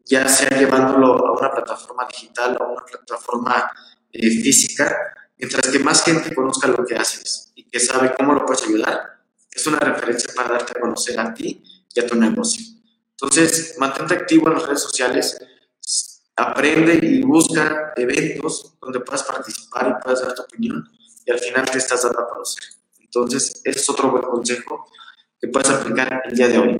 ya 0.05 0.27
sea 0.27 0.57
llevándolo 0.57 1.27
a 1.27 1.37
una 1.37 1.51
plataforma 1.51 2.07
digital 2.07 2.57
o 2.59 2.63
a 2.63 2.67
una 2.67 2.85
plataforma 2.85 3.71
eh, 4.11 4.29
física, 4.29 4.95
mientras 5.37 5.67
que 5.67 5.79
más 5.79 6.03
gente 6.03 6.33
conozca 6.33 6.67
lo 6.67 6.85
que 6.85 6.95
haces 6.95 7.51
y 7.55 7.63
que 7.69 7.79
sabe 7.79 8.13
cómo 8.17 8.33
lo 8.33 8.45
puedes 8.45 8.63
ayudar, 8.63 9.19
es 9.51 9.67
una 9.67 9.79
referencia 9.79 10.33
para 10.33 10.49
darte 10.49 10.77
a 10.77 10.79
conocer 10.79 11.19
a 11.19 11.33
ti 11.33 11.61
y 11.93 11.99
a 11.99 12.07
tu 12.07 12.15
negocio. 12.15 12.65
Entonces, 13.11 13.75
mantente 13.77 14.13
activo 14.13 14.47
en 14.47 14.53
las 14.53 14.65
redes 14.65 14.83
sociales, 14.83 15.37
aprende 16.35 16.99
y 17.01 17.21
busca 17.23 17.93
eventos 17.97 18.77
donde 18.79 18.99
puedas 19.01 19.23
participar 19.23 19.89
y 19.89 20.03
puedas 20.03 20.21
dar 20.21 20.33
tu 20.35 20.43
opinión 20.43 20.87
y 21.25 21.31
al 21.31 21.39
final 21.39 21.69
te 21.69 21.79
estás 21.79 22.03
dando 22.03 22.21
a 22.21 22.29
conocer. 22.29 22.63
Entonces, 22.99 23.61
ese 23.65 23.79
es 23.79 23.89
otro 23.89 24.11
buen 24.11 24.23
consejo 24.23 24.87
que 25.39 25.47
puedes 25.47 25.69
aplicar 25.69 26.23
el 26.25 26.35
día 26.35 26.47
de 26.47 26.57
hoy. 26.57 26.77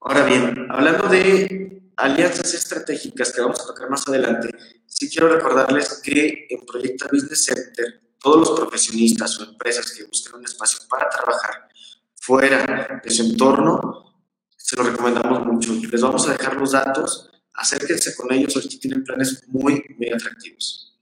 Ahora 0.00 0.24
bien, 0.24 0.66
hablando 0.70 1.08
de 1.08 1.82
alianzas 1.96 2.54
estratégicas 2.54 3.32
que 3.32 3.40
vamos 3.40 3.60
a 3.60 3.66
tocar 3.66 3.90
más 3.90 4.06
adelante, 4.06 4.48
sí 4.86 5.10
quiero 5.10 5.28
recordarles 5.28 6.00
que 6.02 6.46
en 6.48 6.64
Proyecta 6.64 7.08
Business 7.10 7.44
Center, 7.44 8.00
todos 8.20 8.48
los 8.48 8.60
profesionistas 8.60 9.38
o 9.40 9.44
empresas 9.44 9.92
que 9.92 10.04
busquen 10.04 10.36
un 10.36 10.44
espacio 10.44 10.80
para 10.88 11.08
trabajar 11.08 11.68
fuera 12.14 13.00
de 13.02 13.10
su 13.10 13.22
entorno, 13.22 14.24
se 14.56 14.76
lo 14.76 14.82
recomendamos 14.84 15.46
mucho. 15.46 15.72
Les 15.72 16.00
vamos 16.00 16.28
a 16.28 16.32
dejar 16.32 16.56
los 16.56 16.72
datos 16.72 17.30
acérquense 17.58 18.14
con 18.14 18.32
ellos, 18.32 18.56
aquí 18.56 18.78
tienen 18.78 19.04
planes 19.04 19.42
muy, 19.48 19.82
muy 19.98 20.12
atractivos. 20.12 20.96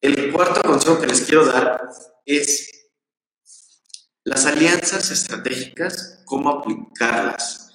El 0.00 0.32
cuarto 0.32 0.60
consejo 0.62 1.00
que 1.00 1.06
les 1.06 1.20
quiero 1.22 1.44
dar 1.46 1.88
es 2.26 2.79
las 4.30 4.46
alianzas 4.46 5.10
estratégicas, 5.10 6.22
cómo 6.24 6.50
aplicarlas. 6.50 7.68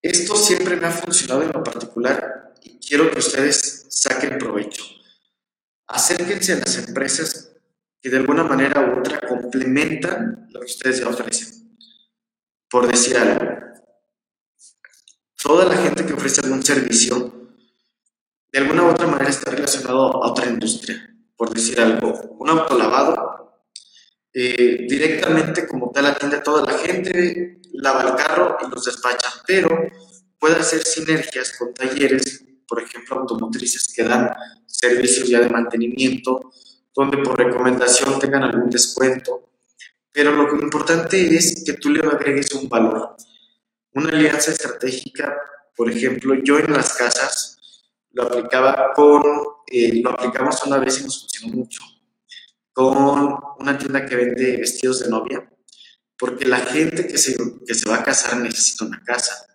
Esto 0.00 0.34
siempre 0.34 0.76
me 0.76 0.86
ha 0.86 0.90
funcionado 0.90 1.42
en 1.42 1.52
lo 1.52 1.62
particular 1.62 2.54
y 2.62 2.78
quiero 2.78 3.10
que 3.10 3.18
ustedes 3.18 3.84
saquen 3.90 4.38
provecho. 4.38 4.82
Acérquense 5.86 6.54
a 6.54 6.60
las 6.60 6.78
empresas 6.78 7.52
que 8.00 8.08
de 8.08 8.16
alguna 8.16 8.42
manera 8.44 8.80
u 8.80 9.00
otra 9.00 9.20
complementan 9.20 10.48
lo 10.50 10.60
que 10.60 10.66
ustedes 10.66 11.00
ya 11.00 11.08
ofrecen. 11.08 11.76
Por 12.70 12.86
decir 12.86 13.18
algo, 13.18 13.44
toda 15.42 15.66
la 15.66 15.76
gente 15.76 16.06
que 16.06 16.14
ofrece 16.14 16.40
algún 16.40 16.62
servicio, 16.62 17.50
de 18.50 18.60
alguna 18.60 18.84
u 18.84 18.88
otra 18.88 19.06
manera 19.06 19.28
está 19.28 19.50
relacionado 19.50 20.24
a 20.24 20.30
otra 20.30 20.46
industria. 20.46 21.14
Por 21.36 21.52
decir 21.52 21.78
algo, 21.78 22.18
un 22.38 22.48
autolavado, 22.48 23.25
eh, 24.38 24.84
directamente 24.86 25.66
como 25.66 25.90
tal 25.90 26.04
atiende 26.04 26.36
a 26.36 26.42
toda 26.42 26.70
la 26.70 26.76
gente, 26.76 27.58
lava 27.72 28.02
el 28.02 28.14
carro 28.16 28.58
y 28.60 28.70
los 28.70 28.84
despacha, 28.84 29.32
pero 29.46 29.70
puede 30.38 30.56
hacer 30.56 30.82
sinergias 30.82 31.56
con 31.58 31.72
talleres, 31.72 32.44
por 32.68 32.82
ejemplo, 32.82 33.20
automotrices 33.20 33.90
que 33.96 34.02
dan 34.02 34.30
servicios 34.66 35.26
ya 35.26 35.40
de 35.40 35.48
mantenimiento, 35.48 36.52
donde 36.94 37.16
por 37.16 37.38
recomendación 37.38 38.18
tengan 38.18 38.42
algún 38.42 38.68
descuento. 38.68 39.52
Pero 40.12 40.32
lo 40.32 40.62
importante 40.62 41.34
es 41.34 41.62
que 41.64 41.72
tú 41.72 41.88
le 41.88 42.00
agregues 42.00 42.52
un 42.52 42.68
valor. 42.68 43.16
Una 43.94 44.10
alianza 44.10 44.50
estratégica, 44.50 45.34
por 45.74 45.90
ejemplo, 45.90 46.34
yo 46.44 46.58
en 46.58 46.74
las 46.74 46.92
casas 46.92 47.56
lo 48.12 48.24
aplicaba 48.24 48.92
con, 48.94 49.22
eh, 49.66 49.98
lo 50.02 50.10
aplicamos 50.10 50.62
una 50.66 50.76
vez 50.76 51.00
y 51.00 51.04
nos 51.04 51.20
funcionó 51.20 51.56
mucho, 51.56 51.80
con 52.76 53.38
una 53.58 53.78
tienda 53.78 54.04
que 54.04 54.16
vende 54.16 54.58
vestidos 54.58 55.00
de 55.00 55.08
novia, 55.08 55.50
porque 56.18 56.44
la 56.44 56.58
gente 56.58 57.06
que 57.06 57.16
se, 57.16 57.34
que 57.66 57.74
se 57.74 57.88
va 57.88 57.96
a 57.96 58.04
casar 58.04 58.36
necesita 58.36 58.84
una 58.84 59.02
casa. 59.02 59.46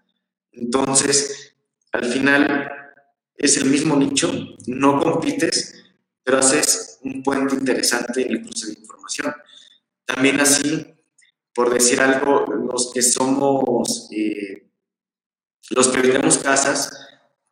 Entonces, 0.51 1.55
al 1.91 2.05
final 2.05 2.71
es 3.35 3.57
el 3.57 3.65
mismo 3.65 3.95
nicho, 3.95 4.31
no 4.65 4.99
compites, 4.99 5.83
pero 6.23 6.39
haces 6.39 6.97
un 7.03 7.21
puente 7.21 7.53
interesante 7.53 8.23
en 8.23 8.31
el 8.31 8.41
cruce 8.41 8.67
de 8.67 8.79
información. 8.79 9.35
También 10.05 10.39
así 10.39 10.91
por 11.53 11.73
decir 11.73 11.99
algo, 12.01 12.45
los 12.45 12.91
que 12.93 13.01
somos, 13.01 14.09
eh, 14.11 14.69
los 15.71 15.89
que 15.89 16.01
vendemos 16.01 16.37
casas, 16.37 16.91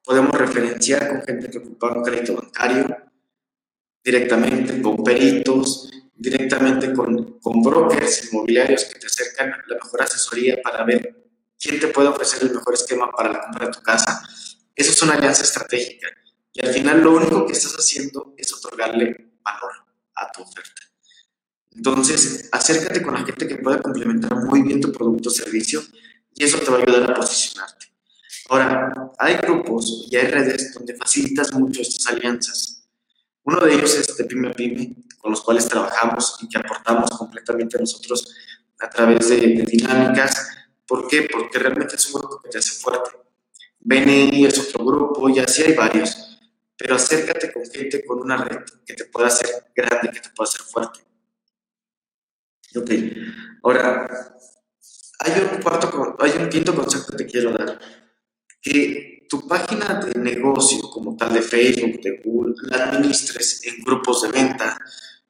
podemos 0.04 0.32
referenciar 0.32 1.10
con 1.10 1.22
gente 1.24 1.50
que 1.50 1.58
ocupa 1.58 1.98
un 1.98 2.04
crédito 2.04 2.36
bancario, 2.36 2.88
directamente 4.04 4.82
con 4.82 5.04
peritos, 5.04 5.90
directamente 6.16 6.94
con, 6.94 7.40
con 7.40 7.62
brokers 7.62 8.32
inmobiliarios 8.32 8.86
que 8.86 9.00
te 9.00 9.08
acercan 9.08 9.52
la 9.68 9.76
mejor 9.76 10.02
asesoría 10.02 10.62
para 10.62 10.84
ver 10.84 11.20
quién 11.60 11.80
te 11.80 11.88
puede 11.88 12.08
ofrecer 12.08 12.44
el 12.44 12.54
mejor 12.54 12.74
esquema 12.74 13.12
para 13.12 13.32
la 13.32 13.42
compra 13.42 13.68
de 13.68 13.72
tu 13.72 13.82
casa. 13.82 14.22
Eso 14.76 14.92
es 14.92 15.02
una 15.02 15.14
alianza 15.14 15.44
estratégica. 15.44 16.08
Y 16.54 16.66
al 16.66 16.74
final 16.74 17.02
lo 17.02 17.16
único 17.16 17.46
que 17.46 17.54
estás 17.54 17.74
haciendo 17.74 18.34
es 18.38 18.54
otorgarle 18.54 19.34
valor 19.44 19.72
a 20.16 20.32
tu 20.32 20.42
oferta. 20.42 20.82
Entonces, 21.76 22.50
acércate 22.52 23.02
con 23.02 23.14
la 23.14 23.26
gente 23.26 23.48
que 23.48 23.56
pueda 23.56 23.82
complementar 23.82 24.36
muy 24.46 24.64
bien 24.64 24.82
tu 24.82 24.92
producto 24.92 25.30
o 25.30 25.32
servicio 25.32 25.82
y 26.34 26.44
eso 26.44 26.58
te 26.60 26.72
va 26.72 26.78
a 26.78 26.82
ayudar 26.82 27.12
a 27.12 27.14
posicionarte. 27.14 27.88
Ahora, 28.50 28.92
hay 29.18 29.36
grupos 29.36 30.08
y 30.10 30.16
hay 30.16 30.28
redes 30.28 30.74
donde 30.74 30.96
facilitas 30.96 31.54
mucho 31.54 31.82
estas 31.82 32.08
alianzas. 32.08 32.79
Uno 33.50 33.62
de 33.62 33.74
ellos 33.74 33.96
es 33.96 34.16
de 34.16 34.26
Pyme 34.26 34.50
a 34.50 34.52
Pyme, 34.52 34.96
con 35.18 35.32
los 35.32 35.42
cuales 35.42 35.68
trabajamos 35.68 36.38
y 36.44 36.48
que 36.48 36.60
aportamos 36.60 37.10
completamente 37.10 37.78
a 37.78 37.80
nosotros 37.80 38.36
a 38.78 38.88
través 38.88 39.28
de, 39.28 39.38
dinámicas. 39.38 40.50
¿Por 40.86 41.08
qué? 41.08 41.28
Porque 41.32 41.58
realmente 41.58 41.96
es 41.96 42.14
un 42.14 42.22
grupo 42.22 42.40
que 42.44 42.50
te 42.50 42.60
hace 42.60 42.80
fuerte. 42.80 43.10
BNI 43.80 44.46
es 44.46 44.60
otro 44.60 44.86
grupo 44.86 45.30
y 45.30 45.40
así 45.40 45.64
hay 45.64 45.74
varios. 45.74 46.40
Pero 46.78 46.94
acércate 46.94 47.52
con 47.52 47.66
gente 47.66 48.06
con 48.06 48.20
una 48.20 48.38
red 48.38 48.60
que 48.86 48.94
te 48.94 49.06
pueda 49.06 49.30
hacer 49.30 49.50
grande, 49.76 50.12
que 50.12 50.20
te 50.20 50.30
pueda 50.30 50.48
hacer 50.48 50.62
fuerte. 50.62 51.00
Ok, 52.76 52.92
ahora, 53.64 54.38
hay 55.22 55.42
un, 55.42 55.60
cuarto, 55.64 56.18
hay 56.20 56.34
un 56.38 56.50
quinto 56.50 56.76
consejo 56.76 57.08
que 57.08 57.18
te 57.18 57.26
quiero 57.26 57.52
dar, 57.52 57.80
que 58.62 59.19
tu 59.30 59.48
página 59.48 60.02
de 60.04 60.20
negocio 60.20 60.90
como 60.90 61.16
tal 61.16 61.34
de 61.34 61.42
Facebook, 61.42 62.02
de 62.02 62.20
Google, 62.26 62.56
la 62.64 62.86
administres 62.86 63.62
en 63.64 63.84
grupos 63.84 64.24
de 64.24 64.30
venta, 64.30 64.78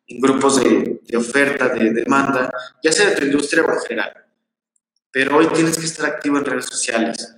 en 0.08 0.20
grupos 0.22 0.64
de, 0.64 1.02
oferta, 1.18 1.68
de 1.68 1.92
demanda, 1.92 2.50
ya 2.82 2.92
sea 2.94 3.10
de 3.10 3.18
tu 3.18 3.26
industria 3.26 3.64
o 3.64 3.74
en 3.74 3.80
general. 3.82 4.14
Pero 5.12 5.38
hoy 5.38 5.48
tienes 5.48 5.78
que 5.78 5.86
estar 5.86 6.06
activo 6.06 6.38
en 6.38 6.46
redes 6.46 6.66
sociales, 6.66 7.36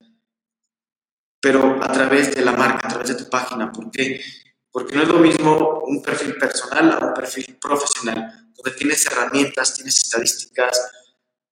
pero 1.42 1.84
a 1.84 1.92
través 1.92 2.36
de 2.36 2.46
la 2.46 2.52
marca, 2.52 2.88
a 2.88 2.90
través 2.90 3.10
de 3.10 3.16
tu 3.16 3.30
página, 3.30 3.72
porque 3.72 4.22
Porque 4.74 4.96
no 4.96 5.02
es 5.04 5.10
lo 5.10 5.20
mismo 5.20 5.82
un 5.86 6.02
perfil 6.02 6.36
personal 6.36 6.92
a 6.92 7.06
un 7.08 7.14
perfil 7.14 7.58
profesional, 7.60 8.54
donde 8.56 8.72
tienes 8.78 9.06
herramientas, 9.06 9.74
tienes 9.74 9.98
estadísticas, 9.98 10.80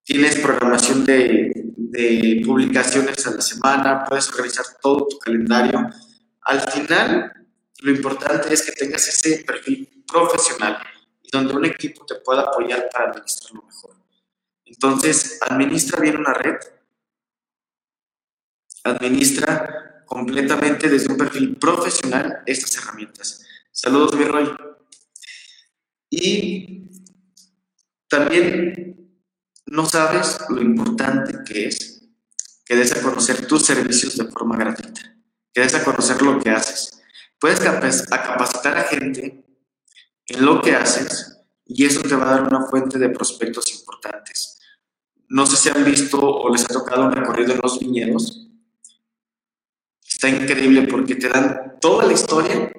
tienes 0.06 0.38
programación 0.38 1.04
de, 1.04 1.69
de 1.90 2.42
publicaciones 2.46 3.26
a 3.26 3.32
la 3.32 3.42
semana, 3.42 4.06
puedes 4.06 4.30
organizar 4.30 4.66
todo 4.80 5.08
tu 5.08 5.18
calendario. 5.18 5.90
Al 6.42 6.62
final, 6.62 7.34
lo 7.80 7.92
importante 7.92 8.54
es 8.54 8.62
que 8.62 8.74
tengas 8.74 9.08
ese 9.08 9.44
perfil 9.44 10.04
profesional 10.08 10.78
y 11.24 11.30
donde 11.32 11.56
un 11.56 11.66
equipo 11.66 12.06
te 12.06 12.16
pueda 12.16 12.44
apoyar 12.44 12.90
para 12.94 13.10
administrarlo 13.10 13.64
mejor. 13.64 13.96
Entonces, 14.66 15.40
administra 15.42 16.00
bien 16.00 16.18
una 16.18 16.34
red, 16.34 16.58
administra 18.84 20.04
completamente 20.06 20.90
desde 20.90 21.12
un 21.12 21.18
perfil 21.18 21.56
profesional 21.58 22.44
estas 22.46 22.78
herramientas. 22.78 23.44
Saludos, 23.72 24.16
mi 24.16 24.26
Roy. 24.26 24.48
Y 26.12 26.90
también 28.08 28.99
no 29.72 29.86
sabes 29.86 30.40
lo 30.50 30.62
importante 30.62 31.38
que 31.46 31.68
es 31.68 32.02
que 32.66 32.76
des 32.76 32.96
a 32.96 33.02
conocer 33.02 33.48
tus 33.48 33.66
servicios 33.66 34.16
de 34.16 34.26
forma 34.26 34.56
gratuita, 34.56 35.02
que 35.52 35.62
des 35.62 35.74
a 35.74 35.84
conocer 35.84 36.22
lo 36.22 36.40
que 36.40 36.52
haces. 36.52 37.02
Puedes 37.40 37.60
capacitar 37.60 38.78
a 38.78 38.84
gente 38.84 39.44
en 40.28 40.46
lo 40.46 40.62
que 40.62 40.76
haces 40.76 41.38
y 41.66 41.86
eso 41.86 42.02
te 42.02 42.16
va 42.16 42.30
a 42.30 42.32
dar 42.32 42.44
una 42.44 42.66
fuente 42.68 43.00
de 43.00 43.10
prospectos 43.10 43.74
importantes. 43.74 44.60
No 45.28 45.46
sé 45.46 45.58
si 45.58 45.70
han 45.70 45.86
visto 45.86 46.20
o 46.20 46.50
les 46.52 46.66
ha 46.66 46.68
tocado 46.68 47.06
un 47.06 47.12
recorrido 47.12 47.54
en 47.54 47.60
los 47.62 47.80
viñedos. 47.80 48.50
Está 50.08 50.30
increíble 50.30 50.88
porque 50.88 51.16
te 51.16 51.30
dan 51.30 51.78
toda 51.80 52.06
la 52.06 52.14
historia 52.14 52.72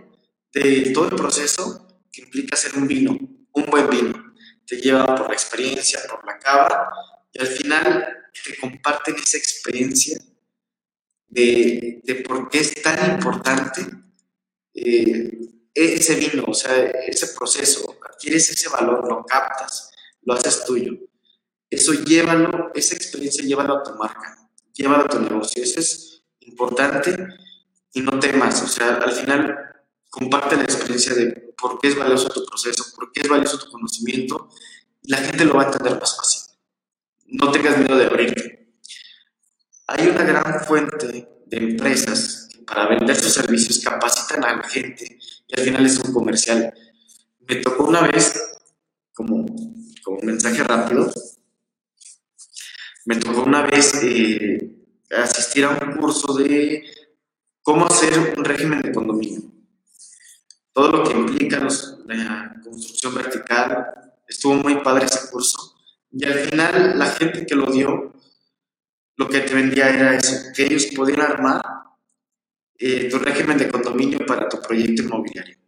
de 0.53 0.91
todo 0.93 1.09
el 1.09 1.17
proceso 1.17 1.87
que 2.13 2.23
implica 2.23 2.55
hacer 2.55 2.77
un 2.77 2.87
vino, 2.87 3.17
un 3.53 3.65
buen 3.67 3.89
vino. 3.89 4.35
Te 4.67 4.77
lleva 4.77 5.07
por 5.17 5.29
la 5.29 5.35
experiencia, 5.35 6.01
por 6.09 6.25
la 6.27 6.30
cava 6.41 6.91
y 7.33 7.41
al 7.41 7.47
final 7.47 8.17
te 8.45 8.57
comparten 8.59 9.17
esa 9.17 9.37
experiencia 9.37 10.19
de, 11.29 12.01
de 12.03 12.15
por 12.17 12.49
qué 12.49 12.61
es 12.61 12.83
tan 12.83 13.13
importante 13.13 13.87
eh, 14.75 15.41
ese 15.75 16.17
vino, 16.17 16.45
o 16.47 16.55
sea, 16.55 16.77
ese 16.77 17.29
proceso, 17.29 17.97
adquieres 18.09 18.51
ese 18.51 18.69
valor, 18.69 19.07
lo 19.09 19.25
captas, 19.25 19.93
lo 20.23 20.35
haces 20.35 20.65
tuyo. 20.65 20.93
Eso 21.69 21.93
llévalo, 21.93 22.73
esa 22.75 22.97
experiencia 22.97 23.45
llévalo 23.45 23.79
a 23.79 23.83
tu 23.83 23.95
marca, 23.95 24.51
llévalo 24.75 25.05
a 25.05 25.09
tu 25.09 25.21
negocio. 25.21 25.63
Eso 25.63 25.81
es 25.81 26.25
importante 26.41 27.17
y 27.93 28.01
no 28.01 28.19
temas, 28.19 28.63
o 28.63 28.67
sea, 28.67 28.97
al 28.97 29.13
final 29.13 29.57
comparte 30.09 30.57
la 30.57 30.65
experiencia 30.65 31.15
de 31.15 31.53
por 31.57 31.79
qué 31.79 31.89
es 31.89 31.97
valioso 31.97 32.29
tu 32.29 32.45
proceso, 32.45 32.85
por 32.97 33.13
qué 33.13 33.21
es 33.21 33.29
valioso 33.29 33.59
tu 33.59 33.71
conocimiento 33.71 34.49
la 35.03 35.19
gente 35.19 35.45
lo 35.45 35.55
va 35.55 35.63
a 35.63 35.67
entender 35.67 35.99
más 35.99 36.17
fácil. 36.17 36.43
No 37.27 37.51
tengas 37.51 37.79
miedo 37.79 37.97
de 37.97 38.07
abrirte. 38.07 38.75
Hay 39.87 40.09
una 40.09 40.23
gran 40.25 40.65
fuente 40.65 41.29
de 41.47 41.57
empresas 41.57 42.49
para 42.67 42.89
vender 42.89 43.17
sus 43.17 43.33
servicios, 43.33 43.81
capacitan 43.81 44.45
a 44.45 44.57
la 44.57 44.63
gente 44.63 45.19
y 45.49 45.59
al 45.59 45.65
final 45.65 45.87
es 45.87 45.99
un 45.99 46.13
comercial. 46.13 46.73
Me 47.41 47.57
tocó 47.57 47.85
una 47.85 48.03
vez, 48.03 48.41
como, 49.13 49.47
como 50.05 50.19
un 50.19 50.27
mensaje 50.27 50.63
rápido, 50.63 51.13
me 53.07 53.17
tocó 53.17 53.43
una 53.43 53.63
vez 53.63 53.95
eh, 54.03 54.77
asistir 55.11 55.65
a 55.65 55.71
un 55.71 55.97
curso 55.97 56.35
de 56.35 56.85
cómo 57.63 57.87
hacer 57.87 58.35
un 58.37 58.45
régimen 58.45 58.81
de 58.83 58.93
condominio. 58.93 59.51
Todo 60.73 60.93
lo 60.93 61.05
que 61.05 61.17
implica 61.17 61.59
la 62.07 62.55
construcción 62.63 63.15
vertical. 63.15 64.10
Estuvo 64.31 64.55
muy 64.55 64.77
padre 64.77 65.07
ese 65.07 65.29
curso. 65.29 65.75
Y 66.13 66.25
al 66.25 66.35
final 66.35 66.99
la 66.99 67.07
gente 67.07 67.45
que 67.45 67.55
lo 67.57 67.67
dio, 67.67 68.15
lo 69.17 69.29
que 69.29 69.41
te 69.41 69.55
vendía 69.55 69.91
era 69.91 70.17
eso, 70.17 70.53
que 70.55 70.65
ellos 70.65 70.87
podían 70.95 71.21
armar 71.21 71.63
eh, 72.79 73.09
tu 73.11 73.19
régimen 73.19 73.59
de 73.59 73.69
condominio 73.69 74.25
para 74.25 74.49
tu 74.49 74.63
proyecto 74.63 75.03
inmobiliario. 75.03 75.59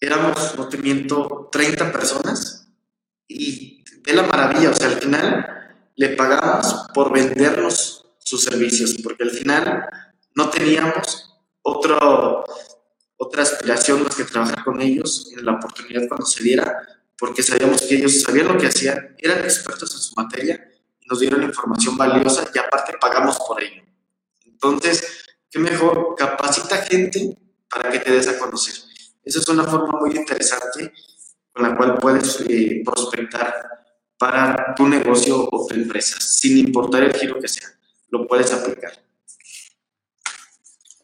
Éramos, 0.00 0.56
no 0.58 0.68
te 0.68 0.78
miento, 0.78 1.48
30 1.52 1.92
personas 1.92 2.68
y 3.28 3.84
de 4.02 4.12
la 4.14 4.24
maravilla, 4.24 4.70
o 4.70 4.74
sea, 4.74 4.88
al 4.88 5.00
final 5.00 5.46
le 5.94 6.08
pagamos 6.10 6.88
por 6.92 7.12
vendernos 7.12 8.04
sus 8.18 8.42
servicios, 8.42 8.96
porque 9.02 9.22
al 9.22 9.30
final 9.30 9.88
no 10.34 10.50
teníamos 10.50 11.38
otro, 11.62 12.44
otra 13.16 13.42
aspiración 13.44 14.02
más 14.02 14.16
que 14.16 14.24
trabajar 14.24 14.64
con 14.64 14.80
ellos 14.80 15.32
en 15.36 15.44
la 15.44 15.52
oportunidad 15.52 16.08
cuando 16.08 16.26
se 16.26 16.42
diera, 16.42 17.01
porque 17.22 17.40
sabíamos 17.40 17.80
que 17.82 17.94
ellos 17.94 18.20
sabían 18.20 18.48
lo 18.48 18.58
que 18.58 18.66
hacían, 18.66 19.14
eran 19.16 19.44
expertos 19.44 19.94
en 19.94 20.00
su 20.00 20.12
materia 20.16 20.68
nos 21.06 21.20
dieron 21.20 21.40
información 21.44 21.96
valiosa 21.96 22.50
y 22.52 22.58
aparte 22.58 22.94
pagamos 23.00 23.38
por 23.46 23.62
ello. 23.62 23.80
Entonces, 24.44 25.24
qué 25.48 25.60
mejor, 25.60 26.16
capacita 26.18 26.78
gente 26.78 27.38
para 27.70 27.92
que 27.92 28.00
te 28.00 28.10
des 28.10 28.26
a 28.26 28.36
conocer. 28.40 28.74
Esa 29.22 29.38
es 29.38 29.48
una 29.48 29.62
forma 29.62 30.00
muy 30.00 30.16
interesante 30.16 30.92
con 31.52 31.62
la 31.62 31.76
cual 31.76 31.96
puedes 31.98 32.40
eh, 32.48 32.82
prospectar 32.84 33.54
para 34.18 34.74
tu 34.74 34.88
negocio 34.88 35.48
o 35.48 35.66
tu 35.68 35.74
empresa, 35.74 36.16
sin 36.20 36.58
importar 36.58 37.04
el 37.04 37.14
giro 37.14 37.38
que 37.38 37.46
sea, 37.46 37.68
lo 38.08 38.26
puedes 38.26 38.52
aplicar. 38.52 38.94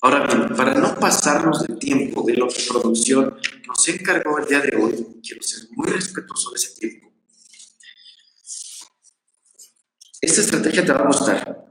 Ahora 0.01 0.27
bien, 0.27 0.49
para 0.57 0.75
no 0.75 0.95
pasarnos 0.95 1.67
de 1.67 1.75
tiempo 1.77 2.23
de 2.23 2.35
lo 2.35 2.49
que 2.49 2.63
producción 2.69 3.37
nos 3.67 3.89
encargó 3.89 4.39
el 4.39 4.47
día 4.47 4.61
de 4.61 4.77
hoy, 4.77 5.21
quiero 5.23 5.43
ser 5.43 5.69
muy 5.73 5.89
respetuoso 5.89 6.51
de 6.51 6.57
ese 6.57 6.75
tiempo. 6.79 7.13
Esta 10.21 10.41
estrategia 10.41 10.85
te 10.85 10.93
va 10.93 11.01
a 11.01 11.07
gustar. 11.07 11.65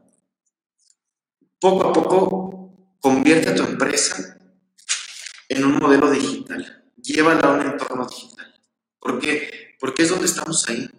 Poco 1.60 1.88
a 1.88 1.94
poco 1.94 2.48
Convierte 3.00 3.50
a 3.50 3.56
tu 3.56 3.64
empresa 3.64 4.38
en 5.48 5.64
un 5.64 5.78
modelo 5.78 6.10
digital. 6.10 6.92
Llévala 6.98 7.40
a 7.48 7.52
un 7.54 7.62
entorno 7.62 8.06
digital. 8.06 8.54
¿Por 9.00 9.20
qué? 9.20 9.76
Porque 9.80 10.04
es 10.04 10.10
donde 10.10 10.26
estamos 10.26 10.68
ahí. 10.68 10.90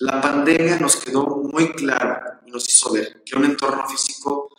La 0.00 0.20
pandemia 0.20 0.78
nos 0.78 0.96
quedó 0.96 1.26
muy 1.26 1.72
claro 1.72 2.20
y 2.46 2.50
nos 2.50 2.68
hizo 2.68 2.92
ver 2.92 3.22
que 3.24 3.36
un 3.36 3.46
entorno 3.46 3.88
físico 3.88 4.54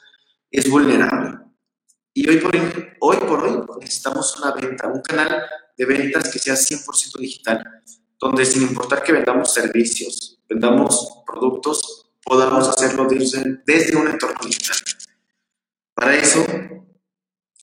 es 0.51 0.69
vulnerable. 0.69 1.38
Y 2.19 2.27
hoy 2.27 2.38
por 3.17 3.43
hoy, 3.45 3.62
necesitamos 3.79 4.38
una 4.39 4.51
venta, 4.51 4.89
un 4.89 5.01
canal 5.01 5.41
de 5.77 5.86
ventas 5.86 6.29
que 6.29 6.38
sea 6.38 6.53
100% 6.53 7.17
digital, 7.17 7.63
donde 8.19 8.45
sin 8.45 8.63
importar 8.63 9.03
que 9.03 9.13
vendamos 9.13 9.53
servicios, 9.53 10.38
vendamos 10.49 11.23
productos, 11.25 12.12
podamos 12.21 12.67
hacerlo 12.67 13.05
desde, 13.05 13.62
desde 13.65 13.95
un 13.95 14.10
entorno 14.10 14.38
digital. 14.45 14.75
Para 15.93 16.17
eso 16.17 16.45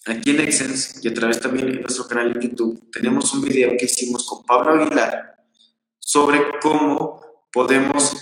Aquí 0.07 0.31
en 0.31 0.41
Exens 0.41 1.05
y 1.05 1.09
a 1.09 1.15
través 1.15 1.41
también 1.41 1.67
de 1.67 1.81
nuestro 1.81 2.07
canal 2.07 2.33
en 2.35 2.41
YouTube 2.41 2.91
tenemos 2.93 3.35
un 3.35 3.43
video 3.43 3.77
que 3.77 3.87
hicimos 3.87 4.25
con 4.25 4.45
Pablo 4.45 4.81
Aguilar 4.81 5.37
sobre 5.99 6.41
cómo 6.63 7.21
podemos 7.53 8.17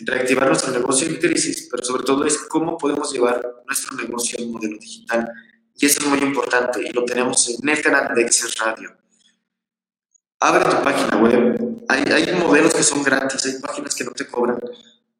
reactivar 0.00 0.48
nuestro 0.48 0.72
negocio 0.72 1.06
en 1.06 1.16
crisis, 1.16 1.68
pero 1.70 1.84
sobre 1.84 2.02
todo 2.02 2.26
es 2.26 2.36
cómo 2.38 2.76
podemos 2.76 3.12
llevar 3.12 3.40
nuestro 3.64 3.96
negocio 3.96 4.36
al 4.38 4.48
modelo 4.48 4.78
digital. 4.78 5.32
Y 5.78 5.86
eso 5.86 6.00
es 6.00 6.06
muy 6.06 6.18
importante 6.18 6.86
y 6.86 6.92
lo 6.92 7.04
tenemos 7.04 7.48
en 7.48 7.68
el 7.68 7.80
canal 7.80 8.14
de 8.14 8.22
Exens 8.22 8.58
Radio. 8.58 8.96
Abre 10.40 10.64
tu 10.64 10.82
página 10.82 11.16
web. 11.16 11.84
Hay, 11.88 12.02
hay 12.12 12.34
modelos 12.34 12.74
que 12.74 12.82
son 12.82 13.02
gratis, 13.02 13.46
hay 13.46 13.60
páginas 13.60 13.94
que 13.94 14.04
no 14.04 14.10
te 14.10 14.26
cobran, 14.26 14.58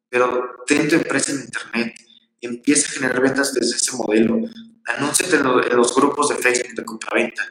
pero 0.09 0.63
ten 0.67 0.87
tu 0.87 0.95
empresa 0.95 1.31
en 1.31 1.41
Internet. 1.41 1.95
Empieza 2.41 2.87
a 2.87 2.91
generar 2.91 3.21
ventas 3.21 3.53
desde 3.53 3.75
ese 3.75 3.95
modelo 3.95 4.41
anúnciate 4.97 5.35
en, 5.35 5.77
los 5.77 5.95
grupos 5.95 6.29
de 6.29 6.35
Facebook 6.35 6.75
de 6.75 6.85
compraventa. 6.85 7.43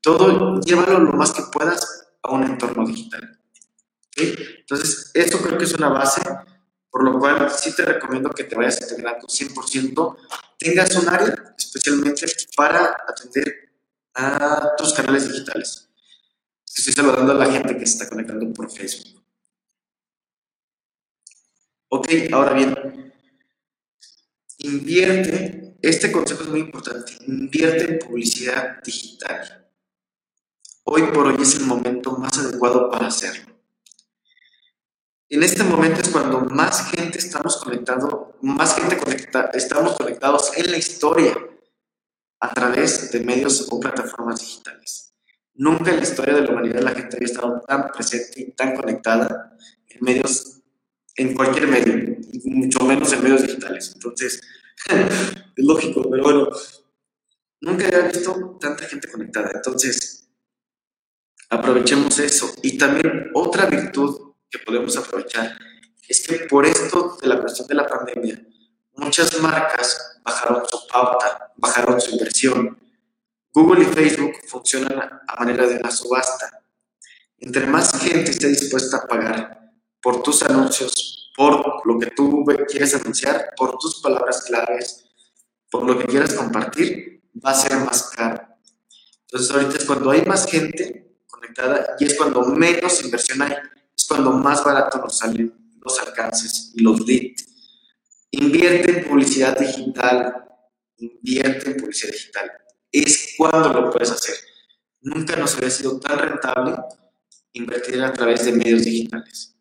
Todo, 0.00 0.60
llévalo 0.60 0.98
lo 0.98 1.12
más 1.12 1.32
que 1.32 1.42
puedas 1.52 2.08
a 2.22 2.32
un 2.32 2.44
entorno 2.44 2.86
digital. 2.86 3.38
Entonces, 4.16 5.10
esto 5.14 5.38
creo 5.38 5.56
que 5.56 5.64
es 5.64 5.74
una 5.74 5.88
base, 5.88 6.20
por 6.90 7.04
lo 7.04 7.18
cual 7.18 7.50
sí 7.50 7.74
te 7.74 7.84
recomiendo 7.84 8.30
que 8.30 8.44
te 8.44 8.56
vayas 8.56 8.80
integrando 8.82 9.26
100%, 9.26 10.16
tengas 10.62 10.94
un 10.96 11.08
área 11.08 11.54
especialmente 11.56 12.26
para 12.56 12.96
atender 13.08 13.70
a 14.14 14.74
tus 14.76 14.92
canales 14.92 15.30
digitales. 15.30 15.88
Estoy 16.74 16.92
saludando 16.92 17.32
a 17.32 17.34
la 17.36 17.52
gente 17.52 17.76
que 17.76 17.86
se 17.86 17.92
está 17.92 18.08
conectando 18.08 18.52
por 18.52 18.70
Facebook. 18.70 19.22
Ok, 21.88 22.08
ahora 22.32 22.54
bien, 22.54 23.12
invierte 24.58 25.62
este 25.82 26.12
consejo 26.12 26.44
es 26.44 26.48
muy 26.48 26.60
importante. 26.60 27.12
Invierte 27.26 27.92
en 27.92 27.98
publicidad 27.98 28.80
digital. 28.84 29.68
Hoy 30.84 31.02
por 31.12 31.26
hoy 31.26 31.42
es 31.42 31.56
el 31.56 31.66
momento 31.66 32.12
más 32.12 32.38
adecuado 32.38 32.88
para 32.88 33.08
hacerlo. 33.08 33.51
En 35.32 35.42
este 35.42 35.64
momento 35.64 36.02
es 36.02 36.10
cuando 36.10 36.40
más 36.40 36.90
gente 36.90 37.16
estamos 37.16 37.56
conectado, 37.56 38.36
más 38.42 38.74
gente 38.74 38.98
conecta, 38.98 39.48
estamos 39.54 39.96
conectados 39.96 40.52
en 40.58 40.70
la 40.70 40.76
historia. 40.76 41.34
a 42.38 42.52
través 42.52 43.12
de 43.12 43.20
medios 43.20 43.68
o 43.70 43.78
plataformas 43.78 44.40
digitales. 44.40 45.14
Nunca 45.54 45.90
en 45.92 45.98
la 45.98 46.02
historia 46.02 46.34
de 46.34 46.42
la 46.42 46.50
humanidad 46.50 46.82
la 46.82 46.90
gente 46.90 47.16
había 47.16 47.28
estado 47.28 47.62
tan 47.66 47.86
presente 47.86 48.42
y 48.42 48.50
tan 48.50 48.74
conectada 48.74 49.56
en 49.88 49.98
medios, 50.00 50.60
en 51.16 51.34
cualquier 51.34 51.68
medio, 51.68 52.16
mucho 52.44 52.84
menos 52.84 53.12
en 53.12 53.22
medios 53.22 53.42
digitales. 53.42 53.92
Entonces, 53.94 54.40
es 54.90 55.64
lógico, 55.64 56.02
pero 56.10 56.24
bueno, 56.24 56.48
nunca 57.60 57.86
había 57.86 58.08
visto 58.08 58.58
tanta 58.60 58.84
gente 58.84 59.08
conectada. 59.08 59.52
Entonces, 59.54 60.28
aprovechemos 61.48 62.18
eso. 62.18 62.52
Y 62.62 62.76
también 62.76 63.30
otra 63.34 63.66
virtud 63.66 64.31
que 64.52 64.58
podemos 64.60 64.96
aprovechar 64.96 65.56
es 66.06 66.26
que 66.26 66.46
por 66.46 66.66
esto 66.66 67.16
de 67.20 67.28
la 67.28 67.40
cuestión 67.40 67.66
de 67.66 67.74
la 67.74 67.86
pandemia, 67.86 68.46
muchas 68.96 69.40
marcas 69.40 70.20
bajaron 70.22 70.62
su 70.68 70.86
pauta, 70.86 71.52
bajaron 71.56 72.00
su 72.00 72.10
inversión. 72.10 72.78
Google 73.52 73.82
y 73.82 73.86
Facebook 73.86 74.32
funcionan 74.46 75.20
a 75.26 75.36
manera 75.38 75.66
de 75.66 75.76
una 75.76 75.90
subasta. 75.90 76.62
Entre 77.38 77.66
más 77.66 77.98
gente 78.00 78.30
esté 78.30 78.48
dispuesta 78.48 78.98
a 78.98 79.06
pagar 79.06 79.72
por 80.00 80.22
tus 80.22 80.42
anuncios, 80.42 81.32
por 81.36 81.86
lo 81.86 81.98
que 81.98 82.10
tú 82.10 82.44
quieres 82.68 82.94
anunciar, 82.94 83.54
por 83.56 83.78
tus 83.78 84.00
palabras 84.00 84.42
claves, 84.42 85.04
por 85.70 85.84
lo 85.84 85.98
que 85.98 86.06
quieras 86.06 86.34
compartir, 86.34 87.22
va 87.44 87.50
a 87.50 87.54
ser 87.54 87.76
más 87.78 88.10
caro. 88.10 88.42
Entonces 89.22 89.50
ahorita 89.50 89.78
es 89.78 89.84
cuando 89.86 90.10
hay 90.10 90.22
más 90.22 90.46
gente 90.46 91.16
conectada 91.26 91.96
y 91.98 92.04
es 92.04 92.14
cuando 92.16 92.42
menos 92.44 93.02
inversión 93.02 93.40
hay, 93.42 93.56
cuando 94.12 94.32
más 94.32 94.62
barato 94.62 94.98
nos 94.98 95.16
salen 95.16 95.54
los 95.80 95.98
alcances 96.00 96.72
y 96.74 96.82
los 96.82 97.00
leads. 97.06 97.46
Invierte 98.30 98.98
en 98.98 99.08
publicidad 99.08 99.58
digital, 99.58 100.34
invierte 100.98 101.70
en 101.70 101.76
publicidad 101.78 102.12
digital. 102.12 102.52
Es 102.90 103.34
cuando 103.38 103.72
lo 103.72 103.90
puedes 103.90 104.10
hacer. 104.10 104.34
Nunca 105.00 105.34
nos 105.36 105.56
había 105.56 105.70
sido 105.70 105.98
tan 105.98 106.18
rentable 106.18 106.76
invertir 107.54 108.02
a 108.02 108.12
través 108.12 108.44
de 108.44 108.52
medios 108.52 108.84
digitales. 108.84 109.56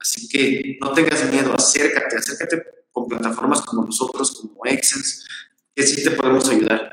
Así 0.00 0.28
que 0.28 0.78
no 0.80 0.92
tengas 0.92 1.30
miedo, 1.30 1.54
acércate, 1.54 2.16
acércate 2.16 2.60
con 2.90 3.06
plataformas 3.06 3.62
como 3.62 3.84
nosotros, 3.84 4.32
como 4.32 4.64
Exens, 4.64 5.24
que 5.76 5.86
sí 5.86 6.02
te 6.02 6.10
podemos 6.10 6.48
ayudar. 6.48 6.90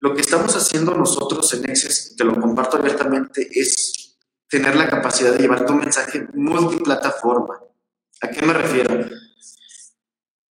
Lo 0.00 0.14
que 0.14 0.20
estamos 0.20 0.54
haciendo 0.54 0.94
nosotros 0.94 1.54
en 1.54 1.70
Exens, 1.70 2.14
te 2.16 2.24
lo 2.24 2.38
comparto 2.38 2.76
abiertamente, 2.76 3.48
es 3.50 4.03
tener 4.48 4.76
la 4.76 4.88
capacidad 4.88 5.32
de 5.32 5.38
llevar 5.38 5.66
tu 5.66 5.74
mensaje 5.74 6.26
multiplataforma. 6.34 7.60
¿A 8.20 8.28
qué 8.28 8.44
me 8.44 8.52
refiero? 8.52 9.08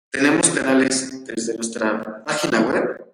Tenemos 0.10 0.50
canales 0.50 1.26
desde 1.26 1.56
nuestra 1.56 2.24
página 2.24 2.62
web, 2.62 3.14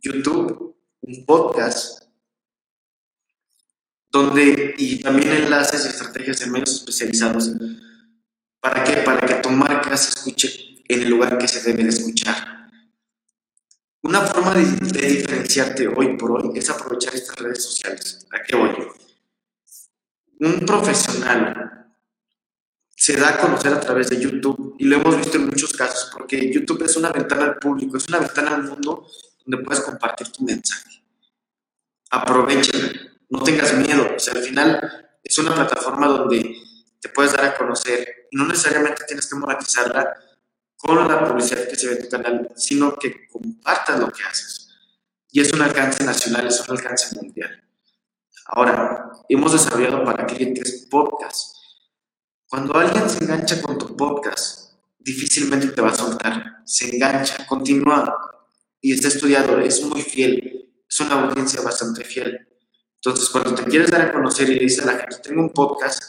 YouTube, 0.00 0.76
un 1.02 1.26
podcast, 1.26 2.04
donde, 4.10 4.74
y 4.78 5.02
también 5.02 5.32
enlaces 5.32 5.84
y 5.84 5.88
estrategias 5.88 6.40
en 6.42 6.52
medios 6.52 6.76
especializados. 6.76 7.50
¿Para 8.60 8.82
qué? 8.84 9.02
Para 9.02 9.26
que 9.26 9.34
tu 9.34 9.50
marca 9.50 9.96
se 9.96 10.10
escuche 10.10 10.82
en 10.88 11.02
el 11.02 11.10
lugar 11.10 11.36
que 11.36 11.46
se 11.46 11.60
debe 11.70 11.84
de 11.84 11.90
escuchar. 11.90 12.70
Una 14.02 14.22
forma 14.22 14.54
de, 14.54 14.64
de 14.64 15.06
diferenciarte 15.08 15.88
hoy 15.88 16.16
por 16.16 16.32
hoy 16.32 16.52
es 16.56 16.70
aprovechar 16.70 17.14
estas 17.14 17.36
redes 17.36 17.62
sociales. 17.62 18.26
¿A 18.30 18.42
qué 18.42 18.56
voy? 18.56 18.70
Un 20.40 20.60
profesional 20.66 21.94
se 22.94 23.16
da 23.16 23.30
a 23.30 23.38
conocer 23.38 23.72
a 23.72 23.80
través 23.80 24.10
de 24.10 24.20
YouTube 24.20 24.76
y 24.78 24.84
lo 24.84 24.96
hemos 24.96 25.16
visto 25.16 25.36
en 25.36 25.46
muchos 25.46 25.72
casos 25.72 26.10
porque 26.12 26.52
YouTube 26.52 26.82
es 26.84 26.96
una 26.96 27.10
ventana 27.10 27.44
al 27.44 27.58
público, 27.58 27.96
es 27.96 28.08
una 28.08 28.18
ventana 28.18 28.54
al 28.54 28.64
mundo 28.64 29.06
donde 29.44 29.64
puedes 29.64 29.82
compartir 29.82 30.28
tu 30.28 30.44
mensaje. 30.44 31.02
Aprovechala, 32.10 32.92
no 33.28 33.42
tengas 33.42 33.74
miedo, 33.74 34.08
al 34.08 34.42
final 34.42 35.10
es 35.22 35.38
una 35.38 35.54
plataforma 35.54 36.06
donde 36.08 36.56
te 37.00 37.08
puedes 37.08 37.32
dar 37.32 37.44
a 37.44 37.56
conocer 37.56 38.18
no 38.32 38.46
necesariamente 38.46 39.04
tienes 39.06 39.26
que 39.26 39.36
monetizarla 39.36 40.16
con 40.76 41.08
la 41.08 41.24
publicidad 41.24 41.68
que 41.68 41.76
se 41.76 41.88
ve 41.88 41.94
en 41.94 42.02
tu 42.02 42.08
canal, 42.08 42.48
sino 42.56 42.96
que 42.96 43.26
compartas 43.28 43.98
lo 43.98 44.10
que 44.10 44.22
haces. 44.22 44.68
Y 45.30 45.40
es 45.40 45.52
un 45.52 45.62
alcance 45.62 46.04
nacional, 46.04 46.46
es 46.46 46.60
un 46.60 46.76
alcance 46.76 47.16
mundial. 47.16 47.62
Ahora, 48.48 49.12
hemos 49.28 49.52
desarrollado 49.52 50.04
para 50.04 50.26
clientes 50.26 50.88
podcasts 50.90 51.58
cuando 52.48 52.74
alguien 52.78 53.10
se 53.10 53.22
engancha 53.24 53.60
con 53.60 53.76
tu 53.76 53.94
podcast, 53.94 54.72
difícilmente 54.98 55.66
te 55.68 55.82
va 55.82 55.90
a 55.90 55.94
soltar. 55.94 56.62
Se 56.64 56.96
engancha, 56.96 57.46
continúa 57.46 58.16
y 58.80 58.94
está 58.94 59.08
estudiado, 59.08 59.60
es 59.60 59.82
muy 59.84 60.00
fiel, 60.00 60.72
es 60.88 61.00
una 61.00 61.24
audiencia 61.24 61.60
bastante 61.60 62.04
fiel. 62.04 62.48
Entonces, 62.94 63.28
cuando 63.28 63.54
te 63.54 63.64
quieres 63.64 63.90
dar 63.90 64.00
a 64.00 64.12
conocer 64.12 64.48
y 64.48 64.54
le 64.54 64.60
dices 64.60 64.82
a 64.82 64.92
la 64.92 64.98
gente, 64.98 65.18
tengo 65.22 65.42
un 65.42 65.50
podcast, 65.50 66.02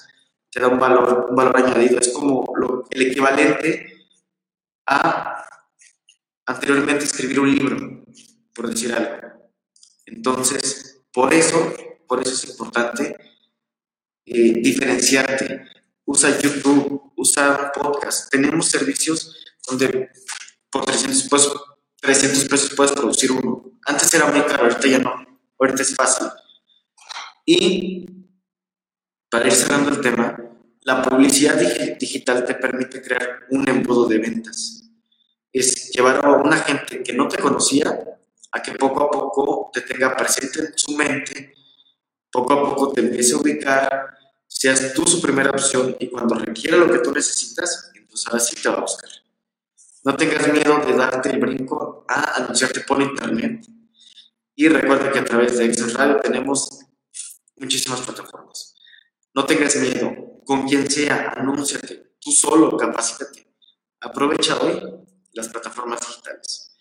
te 0.49 0.61
da 0.61 0.69
un 0.69 0.79
valor, 0.79 1.27
un 1.29 1.35
valor 1.35 1.57
añadido. 1.57 1.99
Es 1.99 2.07
como 2.07 2.45
el 2.89 3.01
equivalente 3.01 4.07
a 4.85 5.43
anteriormente 6.45 7.03
escribir 7.03 7.41
un 7.41 7.53
libro, 7.53 8.05
por 8.55 8.69
decir 8.69 8.93
algo. 8.93 9.51
Entonces, 10.05 11.01
por 11.11 11.33
eso, 11.33 11.73
por 12.09 12.21
eso 12.21 12.33
es 12.33 12.49
importante 12.49 13.15
eh, 14.25 14.53
diferenciarte 14.61 15.69
usa 16.09 16.39
YouTube, 16.39 17.13
usa 17.15 17.71
podcast. 17.71 18.31
Tenemos 18.31 18.65
servicios 18.65 19.35
donde 19.67 20.09
por 20.71 20.83
300 20.83 21.29
pesos, 21.29 21.53
300 22.01 22.45
pesos 22.45 22.73
puedes 22.75 22.93
producir 22.93 23.31
uno. 23.31 23.71
Antes 23.85 24.11
era 24.15 24.25
muy 24.25 24.41
caro, 24.41 24.63
ahorita 24.63 24.87
ya 24.87 24.97
no. 24.97 25.13
Ahorita 25.59 25.83
es 25.83 25.95
fácil. 25.95 26.27
Y 27.45 28.07
para 29.29 29.45
ir 29.45 29.53
cerrando 29.53 29.91
el 29.91 30.01
tema, 30.01 30.35
la 30.81 31.03
publicidad 31.03 31.55
digital 31.99 32.43
te 32.43 32.55
permite 32.55 33.03
crear 33.03 33.41
un 33.51 33.69
embudo 33.69 34.07
de 34.07 34.17
ventas. 34.17 34.89
Es 35.53 35.91
llevar 35.91 36.25
a 36.25 36.31
una 36.31 36.57
gente 36.57 37.03
que 37.03 37.13
no 37.13 37.27
te 37.27 37.37
conocía 37.37 37.99
a 38.51 38.61
que 38.63 38.71
poco 38.71 39.03
a 39.03 39.11
poco 39.11 39.69
te 39.71 39.81
tenga 39.81 40.15
presente 40.15 40.59
en 40.59 40.75
su 40.75 40.95
mente, 40.97 41.53
poco 42.31 42.53
a 42.53 42.61
poco 42.61 42.91
te 42.91 43.01
empiece 43.01 43.33
a 43.33 43.37
ubicar, 43.37 44.17
seas 44.47 44.93
tú 44.93 45.05
su 45.05 45.21
primera 45.21 45.51
opción 45.51 45.95
y 45.99 46.09
cuando 46.09 46.35
requiera 46.35 46.77
lo 46.77 46.91
que 46.91 46.99
tú 46.99 47.11
necesitas, 47.11 47.91
entonces 47.95 48.27
ahora 48.27 48.39
sí 48.39 48.55
te 48.55 48.69
va 48.69 48.75
a 48.75 48.81
buscar. 48.81 49.09
No 50.03 50.15
tengas 50.15 50.51
miedo 50.51 50.79
de 50.85 50.93
darte 50.93 51.29
el 51.29 51.39
brinco 51.39 52.05
a 52.07 52.37
anunciarte 52.37 52.81
por 52.81 53.01
internet. 53.01 53.65
Y 54.55 54.67
recuerda 54.67 55.11
que 55.11 55.19
a 55.19 55.25
través 55.25 55.57
de 55.57 55.65
Excel 55.65 55.93
Radio 55.93 56.19
tenemos 56.19 56.69
muchísimas 57.57 58.01
plataformas. 58.01 58.75
No 59.33 59.45
tengas 59.45 59.75
miedo, 59.75 60.41
con 60.45 60.67
quien 60.67 60.89
sea, 60.89 61.33
anúnciate, 61.35 62.15
tú 62.19 62.31
solo, 62.31 62.75
capacítate. 62.77 63.47
Aprovecha 64.01 64.57
hoy 64.59 64.81
las 65.33 65.49
plataformas 65.49 65.99
digitales. 65.99 66.71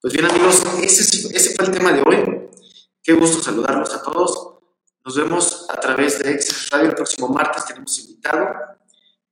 Pues 0.00 0.14
bien 0.14 0.26
amigos, 0.26 0.62
ese, 0.82 1.02
ese 1.36 1.54
fue 1.54 1.66
el 1.66 1.72
tema 1.72 1.92
de 1.92 2.02
hoy. 2.02 2.48
Qué 3.02 3.12
gusto 3.12 3.42
saludarlos 3.42 3.92
a 3.94 4.02
todos. 4.02 4.53
Nos 5.04 5.16
vemos 5.16 5.66
a 5.68 5.78
través 5.78 6.18
de 6.18 6.32
Excel 6.32 6.70
Radio 6.70 6.88
el 6.88 6.94
próximo 6.94 7.28
martes. 7.28 7.66
Tenemos 7.66 7.98
invitado. 7.98 8.46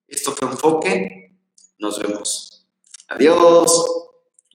Esto 0.06 0.32
fue 0.32 0.48
Enfoque. 0.48 1.34
Nos 1.78 1.98
vemos. 1.98 2.66
Adiós. 3.08 3.86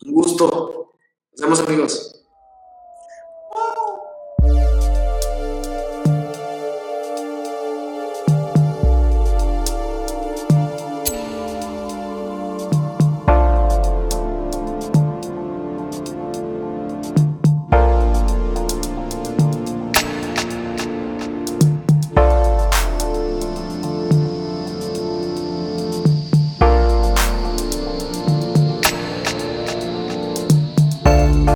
Un 0.05 0.13
gusto. 0.13 0.93
Nos 1.31 1.41
vemos 1.41 1.59
amigos. 1.61 2.23